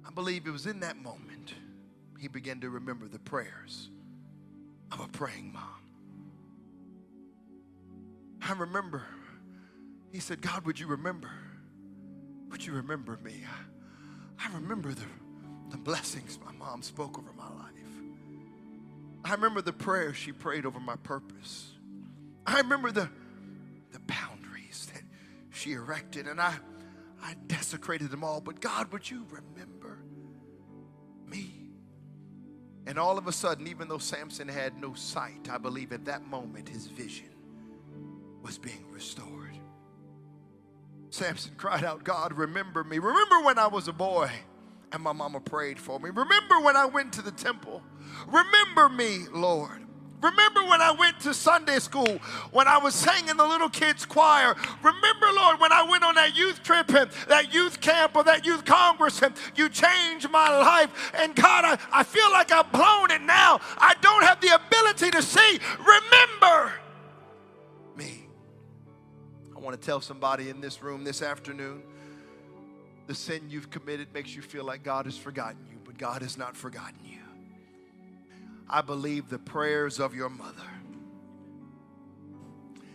[0.06, 1.54] I believe it was in that moment
[2.20, 3.90] he began to remember the prayers
[4.92, 5.84] of a praying mom.
[8.42, 9.04] I remember,
[10.12, 11.30] he said, God, would you remember?
[12.50, 13.44] Would you remember me?
[14.40, 15.06] I, I remember the,
[15.70, 17.74] the blessings my mom spoke over my life.
[19.26, 21.72] I remember the prayers she prayed over my purpose.
[22.46, 23.10] I remember the,
[23.92, 25.04] the boundaries that
[25.50, 26.56] she erected, and I,
[27.24, 28.42] I desecrated them all.
[28.42, 30.04] But God, would you remember
[31.26, 31.70] me?
[32.86, 36.26] And all of a sudden, even though Samson had no sight, I believe at that
[36.28, 37.30] moment his vision
[38.42, 39.58] was being restored.
[41.10, 43.00] Samson cried out, God, remember me.
[43.00, 44.30] Remember when I was a boy
[44.92, 46.10] and my mama prayed for me.
[46.10, 47.82] Remember when I went to the temple.
[48.28, 49.84] Remember me, Lord.
[50.24, 52.18] Remember when I went to Sunday school,
[52.52, 54.56] when I was singing the little kids' choir.
[54.82, 58.46] Remember, Lord, when I went on that youth trip and that youth camp or that
[58.46, 61.12] youth congress, and you changed my life.
[61.16, 63.60] And God, I, I feel like I've blown it now.
[63.78, 65.60] I don't have the ability to see.
[65.80, 66.74] Remember
[67.96, 68.28] me.
[69.56, 71.84] I want to tell somebody in this room this afternoon
[73.08, 76.38] the sin you've committed makes you feel like God has forgotten you, but God has
[76.38, 77.20] not forgotten you.
[78.70, 80.54] I believe the prayers of your mother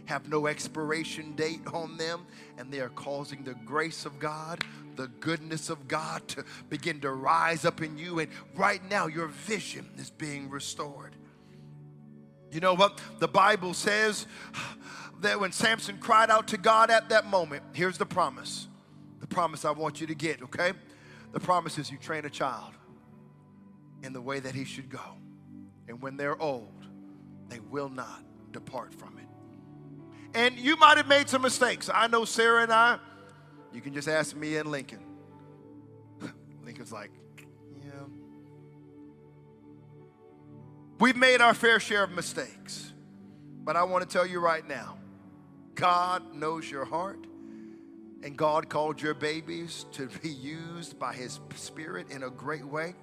[0.08, 4.64] have no expiration date on them, and they are causing the grace of God,
[4.96, 8.18] the goodness of God to begin to rise up in you.
[8.18, 11.14] And right now, your vision is being restored.
[12.50, 12.98] You know what?
[13.18, 14.26] The Bible says
[15.20, 18.66] that when Samson cried out to God at that moment, here's the promise.
[19.20, 20.72] The promise I want you to get, okay?
[21.32, 22.72] The promise is you train a child
[24.02, 25.18] in the way that he should go.
[25.86, 26.72] And when they're old,
[27.50, 29.27] they will not depart from it.
[30.34, 31.90] And you might have made some mistakes.
[31.92, 32.98] I know Sarah and I,
[33.72, 35.02] you can just ask me and Lincoln.
[36.64, 37.10] Lincoln's like,
[37.84, 37.90] yeah.
[40.98, 42.92] We've made our fair share of mistakes.
[43.64, 44.98] But I want to tell you right now
[45.74, 47.26] God knows your heart.
[48.22, 52.94] And God called your babies to be used by His Spirit in a great way.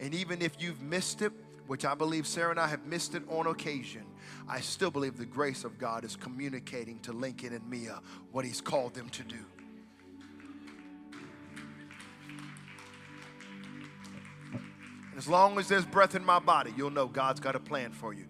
[0.00, 1.32] And even if you've missed it,
[1.66, 4.02] which I believe Sarah and I have missed it on occasion,
[4.48, 8.00] I still believe the grace of God is communicating to Lincoln and Mia
[8.32, 9.44] what He's called them to do.
[15.16, 18.14] As long as there's breath in my body, you'll know God's got a plan for
[18.14, 18.24] you.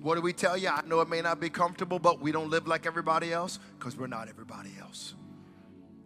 [0.00, 0.68] What do we tell you?
[0.68, 3.96] I know it may not be comfortable, but we don't live like everybody else because
[3.96, 5.14] we're not everybody else.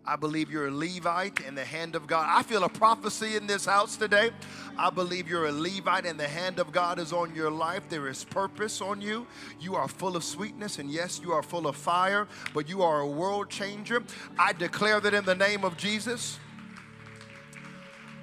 [0.07, 2.27] I believe you're a Levite in the hand of God.
[2.29, 4.31] I feel a prophecy in this house today.
[4.79, 7.83] I believe you're a Levite and the hand of God is on your life.
[7.89, 9.27] There is purpose on you.
[9.61, 13.01] You are full of sweetness, and yes, you are full of fire, but you are
[13.01, 14.03] a world changer.
[14.39, 16.39] I declare that in the name of Jesus.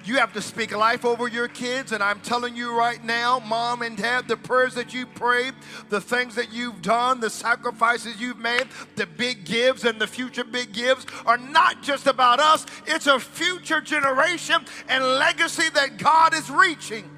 [0.04, 1.92] You have to speak life over your kids.
[1.92, 5.54] And I'm telling you right now, mom and dad, the prayers that you prayed,
[5.90, 10.44] the things that you've done, the sacrifices you've made, the big gives and the future
[10.44, 12.64] big gives are not just about us.
[12.86, 17.10] It's a future generation and legacy that God is reaching.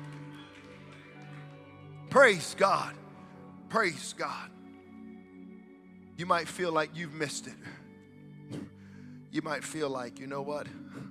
[2.09, 2.95] Praise God.
[3.68, 4.51] Praise God.
[6.16, 7.55] You might feel like you've missed it.
[9.33, 10.66] You might feel like, you know what?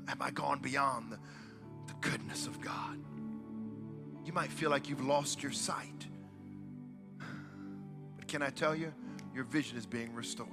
[0.07, 1.19] Have I gone beyond the
[2.01, 2.97] goodness of God.
[4.25, 6.07] You might feel like you've lost your sight.
[8.17, 8.93] But can I tell you,
[9.33, 10.49] your vision is being restored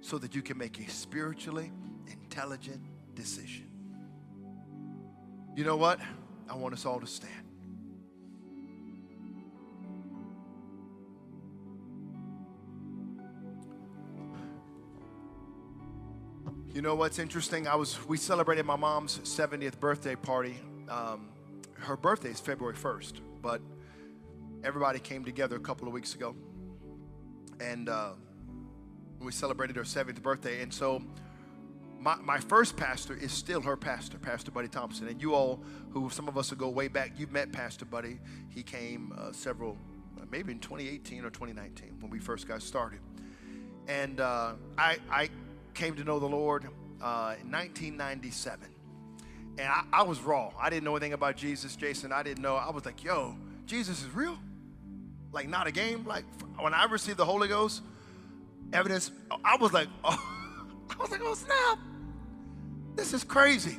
[0.00, 1.72] so that you can make a spiritually
[2.06, 2.82] intelligent
[3.14, 3.70] decision.
[5.54, 6.00] You know what?
[6.48, 7.39] I want us all to stand.
[16.72, 17.66] You know what's interesting?
[17.66, 20.56] I was we celebrated my mom's 70th birthday party.
[20.88, 21.28] Um,
[21.80, 23.60] her birthday is February 1st, but
[24.62, 26.36] everybody came together a couple of weeks ago,
[27.58, 28.12] and uh,
[29.18, 30.62] we celebrated her 70th birthday.
[30.62, 31.02] And so,
[31.98, 35.08] my, my first pastor is still her pastor, Pastor Buddy Thompson.
[35.08, 38.20] And you all, who some of us will go way back, you've met Pastor Buddy.
[38.48, 39.76] He came uh, several,
[40.20, 43.00] uh, maybe in 2018 or 2019 when we first got started.
[43.88, 45.30] And uh, I, I
[45.80, 46.64] came to know the Lord
[47.00, 48.68] uh, in 1997.
[49.56, 50.52] And I, I, was raw.
[50.60, 52.12] I didn't know anything about Jesus, Jason.
[52.12, 52.54] I didn't know.
[52.54, 54.38] I was like, yo, Jesus is real?
[55.32, 56.04] Like, not a game?
[56.04, 56.24] Like,
[56.58, 57.80] when I received the Holy Ghost,
[58.74, 59.10] evidence,
[59.42, 60.10] I was like, oh,
[60.90, 61.78] I was like, oh, snap.
[62.94, 63.78] This is crazy.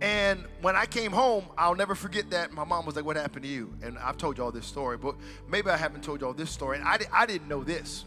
[0.00, 3.42] And when I came home, I'll never forget that my mom was like, What happened
[3.42, 3.74] to you?
[3.82, 6.78] And I've told y'all this story, but maybe I haven't told y'all this story.
[6.78, 8.06] And I, I didn't know this.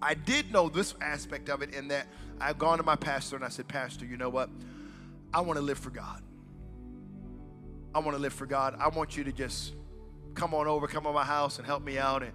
[0.00, 2.06] I did know this aspect of it in that
[2.40, 4.48] I've gone to my pastor and I said, Pastor, you know what?
[5.32, 6.22] I want to live for God.
[7.94, 8.76] I want to live for God.
[8.78, 9.74] I want you to just
[10.34, 12.22] come on over, come on my house and help me out.
[12.22, 12.32] And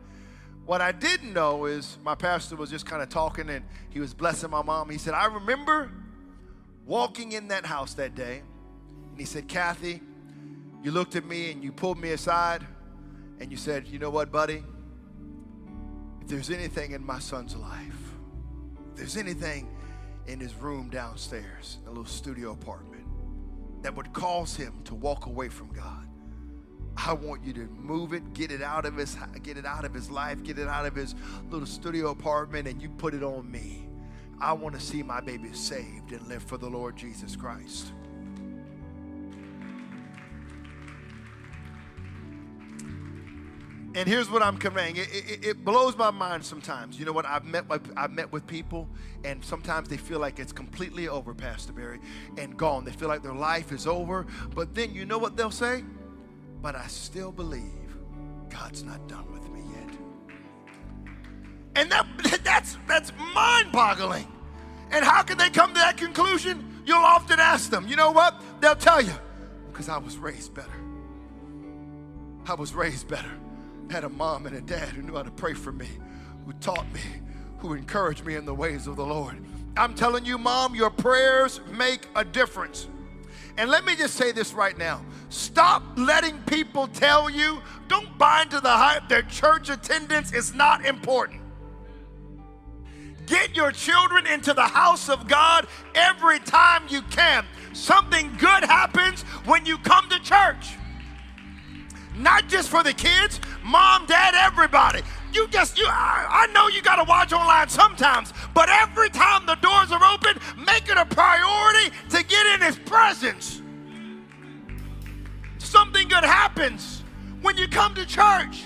[0.66, 4.14] what I didn't know is my pastor was just kind of talking and he was
[4.14, 4.90] blessing my mom.
[4.90, 5.92] He said, I remember
[6.86, 8.42] walking in that house that day.
[9.12, 10.02] And he said, Kathy,
[10.82, 12.66] you looked at me and you pulled me aside
[13.40, 14.64] and you said, You know what, buddy?
[16.24, 18.14] If there's anything in my son's life,
[18.92, 19.68] if there's anything
[20.26, 23.04] in his room downstairs, a little studio apartment,
[23.82, 26.08] that would cause him to walk away from God,
[26.96, 29.94] I want you to move it, get it out of his get it out of
[29.94, 31.14] his life, get it out of his
[31.50, 33.90] little studio apartment, and you put it on me.
[34.40, 37.92] I want to see my baby saved and live for the Lord Jesus Christ.
[43.96, 44.96] And here's what I'm conveying.
[44.96, 46.98] It, it, it, blows my mind sometimes.
[46.98, 47.28] You know what?
[47.28, 47.66] I've met
[47.96, 48.90] I've met with people,
[49.24, 52.00] and sometimes they feel like it's completely over, Pastor Barry,
[52.38, 52.86] and gone.
[52.86, 54.26] They feel like their life is over.
[54.56, 55.84] But then you know what they'll say?
[56.62, 57.96] But I still believe
[58.50, 61.14] God's not done with me yet.
[61.76, 62.08] And that
[62.44, 64.28] that's that's mind-boggling.
[64.90, 66.82] And how can they come to that conclusion?
[66.86, 67.88] You'll often ask them.
[67.88, 68.42] You know what?
[68.60, 69.14] They'll tell you,
[69.72, 70.70] because I was raised better.
[72.48, 73.30] I was raised better
[73.94, 75.88] had a mom and a dad who knew how to pray for me,
[76.48, 77.00] who taught me,
[77.60, 79.38] who encouraged me in the ways of the Lord.
[79.78, 82.88] I'm telling you, mom, your prayers make a difference.
[83.56, 88.42] And let me just say this right now stop letting people tell you, don't buy
[88.42, 91.40] into the hype that church attendance is not important.
[93.28, 97.46] Get your children into the house of God every time you can.
[97.74, 100.78] Something good happens when you come to church
[102.16, 105.02] not just for the kids, mom, dad, everybody.
[105.34, 109.46] You just, you, I, I know you got to watch online sometimes, but every time
[109.46, 113.62] the doors are open, make it a priority to get in His presence.
[115.58, 117.04] Something good happens
[117.42, 118.66] when you come to church.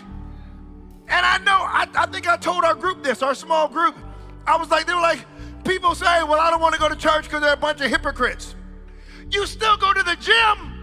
[1.10, 3.96] And I know, I, I think I told our group this, our small group.
[4.46, 5.26] I was like, they were like,
[5.64, 7.90] people say, well, I don't want to go to church because they're a bunch of
[7.90, 8.56] hypocrites.
[9.32, 10.77] You still go to the gym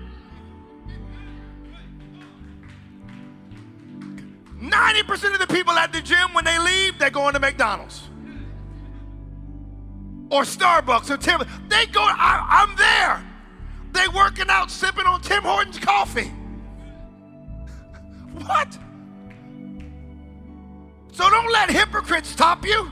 [5.07, 8.03] 90% of the people at the gym, when they leave, they're going to McDonald's
[10.31, 11.41] or Starbucks or Tim.
[11.69, 13.25] They go, I, am there.
[13.93, 16.29] They working out, sipping on Tim Hortons coffee.
[18.33, 18.79] what?
[21.13, 22.91] So don't let hypocrites stop you.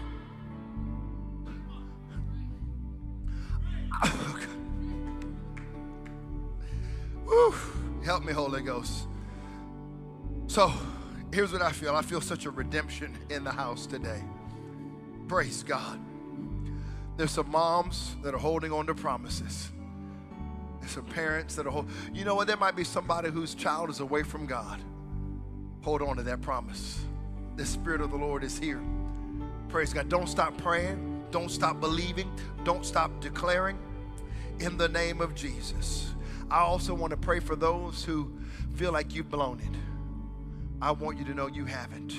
[8.04, 9.06] Help me, Holy Ghost.
[10.46, 10.72] So,
[11.32, 14.22] here's what I feel I feel such a redemption in the house today.
[15.28, 15.98] Praise God.
[17.16, 19.70] There's some moms that are holding on to promises.
[20.80, 21.92] There's some parents that are holding.
[22.12, 22.46] You know what?
[22.46, 24.80] There might be somebody whose child is away from God.
[25.82, 27.00] Hold on to that promise.
[27.56, 28.80] The Spirit of the Lord is here.
[29.68, 30.08] Praise God.
[30.08, 31.24] Don't stop praying.
[31.30, 32.30] Don't stop believing.
[32.64, 33.78] Don't stop declaring
[34.60, 36.14] in the name of Jesus.
[36.50, 38.30] I also want to pray for those who
[38.74, 39.91] feel like you've blown it.
[40.82, 42.12] I want you to know you haven't.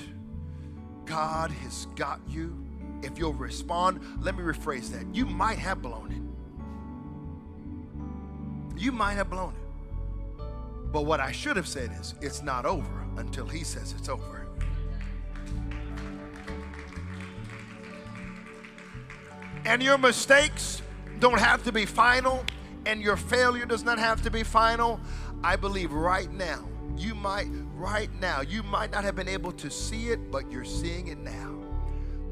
[1.04, 2.66] God has got you.
[3.02, 5.14] If you'll respond, let me rephrase that.
[5.14, 6.10] You might have blown
[8.74, 8.80] it.
[8.80, 10.42] You might have blown it.
[10.90, 14.46] But what I should have said is, it's not over until He says it's over.
[19.66, 20.80] And your mistakes
[21.18, 22.42] don't have to be final,
[22.86, 25.00] and your failure does not have to be final.
[25.42, 29.70] I believe right now you might, right now, you might not have been able to
[29.70, 31.58] see it, but you're seeing it now.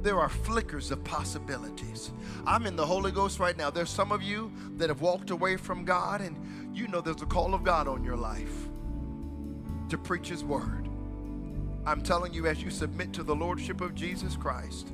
[0.02, 2.10] There are flickers of possibilities.
[2.46, 3.70] I'm in the Holy Ghost right now.
[3.70, 6.36] There's some of you that have walked away from God, and
[6.76, 8.68] you know there's a call of God on your life
[9.88, 10.88] to preach His word.
[11.86, 14.88] I'm telling you, as you submit to the Lordship of Jesus Christ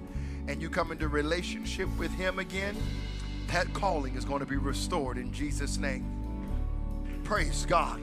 [0.46, 2.76] and you come into relationship with Him again,
[3.48, 6.04] that calling is going to be restored in Jesus' name.
[7.24, 8.00] Praise God.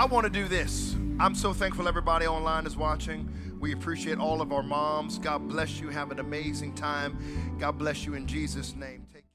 [0.00, 0.96] I want to do this.
[1.18, 3.28] I'm so thankful everybody online is watching.
[3.60, 5.18] We appreciate all of our moms.
[5.18, 5.90] God bless you.
[5.90, 7.18] Have an amazing time.
[7.58, 9.06] God bless you in Jesus' name.
[9.12, 9.34] Take care.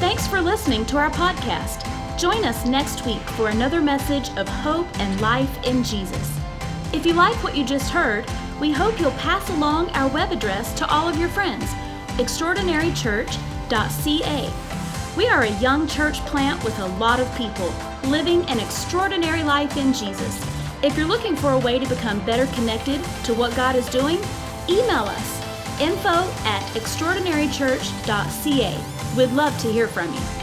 [0.00, 1.86] Thanks for listening to our podcast.
[2.18, 6.40] Join us next week for another message of hope and life in Jesus.
[6.94, 8.24] If you like what you just heard,
[8.58, 11.66] we hope you'll pass along our web address to all of your friends
[12.16, 14.69] extraordinarychurch.ca
[15.16, 17.72] we are a young church plant with a lot of people
[18.04, 20.40] living an extraordinary life in Jesus.
[20.82, 24.18] If you're looking for a way to become better connected to what God is doing,
[24.68, 25.40] email us
[25.80, 28.78] info at extraordinarychurch.ca.
[29.16, 30.39] We'd love to hear from you.